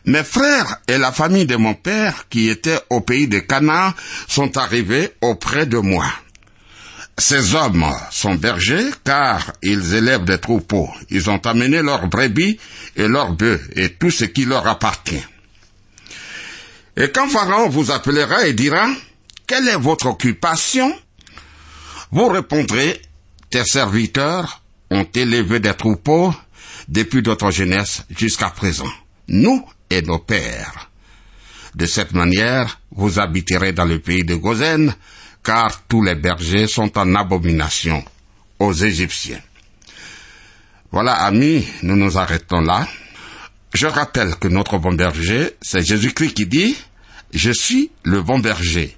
mes 0.07 0.25
frères 0.25 0.81
et 0.87 0.99
la 0.99 1.12
famille 1.12 1.47
de 1.47 1.57
mon 1.57 1.75
père 1.75 2.29
qui 2.29 2.49
étaient 2.49 2.81
au 2.90 3.01
pays 3.01 3.27
de 3.29 3.38
Canaan 3.38 3.93
sont 4.29 4.57
arrivés 4.57 5.12
auprès 5.23 5.67
de 5.67 5.79
moi. 5.79 6.07
Ces 7.17 7.55
hommes 7.55 7.87
sont 8.11 8.35
bergers 8.35 8.90
car 9.05 9.53
ils 9.62 9.95
élèvent 9.95 10.25
des 10.25 10.38
troupeaux. 10.38 10.90
Ils 11.11 11.31
ont 11.31 11.38
amené 11.47 11.81
leurs 11.81 12.09
brebis 12.09 12.59
et 12.97 13.07
leurs 13.07 13.33
bœufs 13.33 13.61
et 13.77 13.90
tout 13.95 14.11
ce 14.11 14.25
qui 14.25 14.45
leur 14.45 14.67
appartient. 14.67 15.25
Et 16.97 17.11
quand 17.11 17.29
Pharaon 17.29 17.69
vous 17.69 17.90
appellera 17.90 18.47
et 18.47 18.53
dira, 18.53 18.88
quelle 19.47 19.69
est 19.69 19.77
votre 19.77 20.07
occupation? 20.07 20.95
Vous 22.11 22.29
répondrez, 22.29 23.01
tes 23.51 23.64
serviteurs 23.64 24.62
ont 24.90 25.07
élevé 25.14 25.61
des 25.61 25.75
troupeaux 25.75 26.35
depuis 26.88 27.23
notre 27.23 27.51
jeunesse 27.51 28.03
jusqu'à 28.17 28.51
présent, 28.51 28.90
nous 29.29 29.64
nos 30.02 30.18
pères. 30.18 30.90
De 31.74 31.87
cette 31.87 32.12
manière, 32.12 32.80
vous 32.92 33.18
habiterez 33.18 33.72
dans 33.72 33.85
le 33.85 33.98
pays 33.98 34.24
de 34.24 34.35
Gozen, 34.37 34.94
car 35.42 35.83
tous 35.88 36.02
les 36.02 36.14
bergers 36.14 36.68
sont 36.68 36.96
en 36.96 37.14
abomination 37.14 38.04
aux 38.59 38.72
Égyptiens. 38.72 39.40
Voilà, 40.92 41.14
amis, 41.14 41.66
nous 41.83 41.96
nous 41.96 42.16
arrêtons 42.16 42.61
là. 42.61 42.87
Je 43.72 43.87
rappelle 43.87 44.37
que 44.37 44.46
notre 44.46 44.78
bon 44.78 44.92
berger, 44.92 45.50
c'est 45.61 45.85
Jésus-Christ 45.85 46.35
qui 46.35 46.46
dit, 46.46 46.76
je 47.33 47.50
suis 47.50 47.90
le 48.04 48.22
bon 48.22 48.38
berger. 48.38 48.96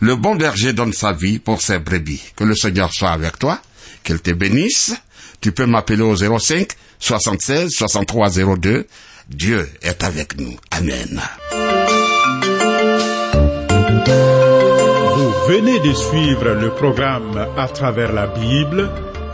Le 0.00 0.16
bon 0.16 0.36
berger 0.36 0.72
donne 0.72 0.94
sa 0.94 1.12
vie 1.12 1.38
pour 1.38 1.60
ses 1.60 1.78
brebis. 1.78 2.22
Que 2.34 2.44
le 2.44 2.54
Seigneur 2.54 2.92
soit 2.92 3.10
avec 3.10 3.38
toi, 3.38 3.60
qu'il 4.02 4.20
te 4.20 4.30
bénisse. 4.30 4.94
Tu 5.42 5.52
peux 5.52 5.66
m'appeler 5.66 6.00
au 6.00 6.16
05 6.16 6.68
76 6.98 7.70
63 7.70 8.56
02. 8.56 8.86
Dieu 9.28 9.68
est 9.82 10.04
avec 10.04 10.38
nous. 10.38 10.54
Amen. 10.70 11.20
Vous 15.16 15.30
venez 15.48 15.80
de 15.80 15.92
suivre 15.92 16.50
le 16.50 16.70
programme 16.70 17.46
À 17.56 17.68
travers 17.68 18.12
la 18.12 18.26
Bible, 18.26 18.90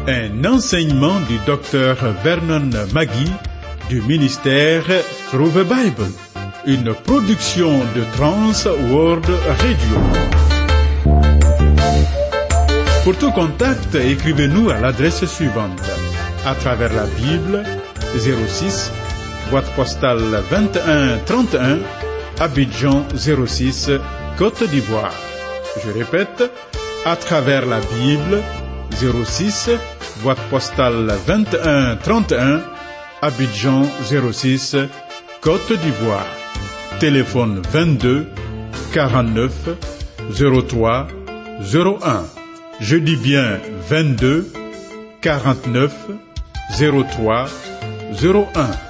un 0.06 0.44
enseignement 0.44 1.18
du 1.28 1.38
docteur 1.46 1.96
Vernon 2.22 2.70
Magui 2.92 3.30
du 3.88 4.00
ministère 4.02 4.84
Through 5.30 5.52
the 5.52 5.64
Bible, 5.64 6.06
une 6.66 6.94
production 6.94 7.80
de 7.96 8.04
Trans 8.16 8.70
World 8.90 9.26
Radio. 9.58 9.98
Pour 13.02 13.16
tout 13.16 13.32
contact, 13.32 13.94
écrivez-nous 13.96 14.70
à 14.70 14.78
l'adresse 14.78 15.24
suivante. 15.24 15.82
À 16.46 16.54
travers 16.54 16.92
la 16.92 17.06
Bible, 17.06 17.64
06, 18.16 18.92
boîte 19.50 19.70
postale 19.74 20.42
21 20.50 21.18
31, 21.26 21.78
Abidjan 22.38 23.04
06, 23.16 23.90
Côte 24.38 24.62
d'Ivoire. 24.64 25.14
Je 25.84 25.90
répète, 25.90 26.44
à 27.04 27.16
travers 27.16 27.66
la 27.66 27.80
Bible, 27.80 28.40
06, 29.24 29.70
boîte 30.22 30.40
postale 30.50 31.12
21 31.26 31.96
31, 31.96 32.62
Abidjan 33.22 33.82
06, 34.32 34.76
Côte 35.40 35.72
d'Ivoire. 35.72 36.26
Téléphone 37.00 37.60
22 37.72 38.28
49 38.92 39.52
03 40.68 41.08
01. 41.74 42.24
Je 42.80 42.96
dis 42.96 43.16
bien 43.16 43.58
22 43.88 44.52
49 45.20 45.92
03 46.78 47.46
01. 48.22 48.89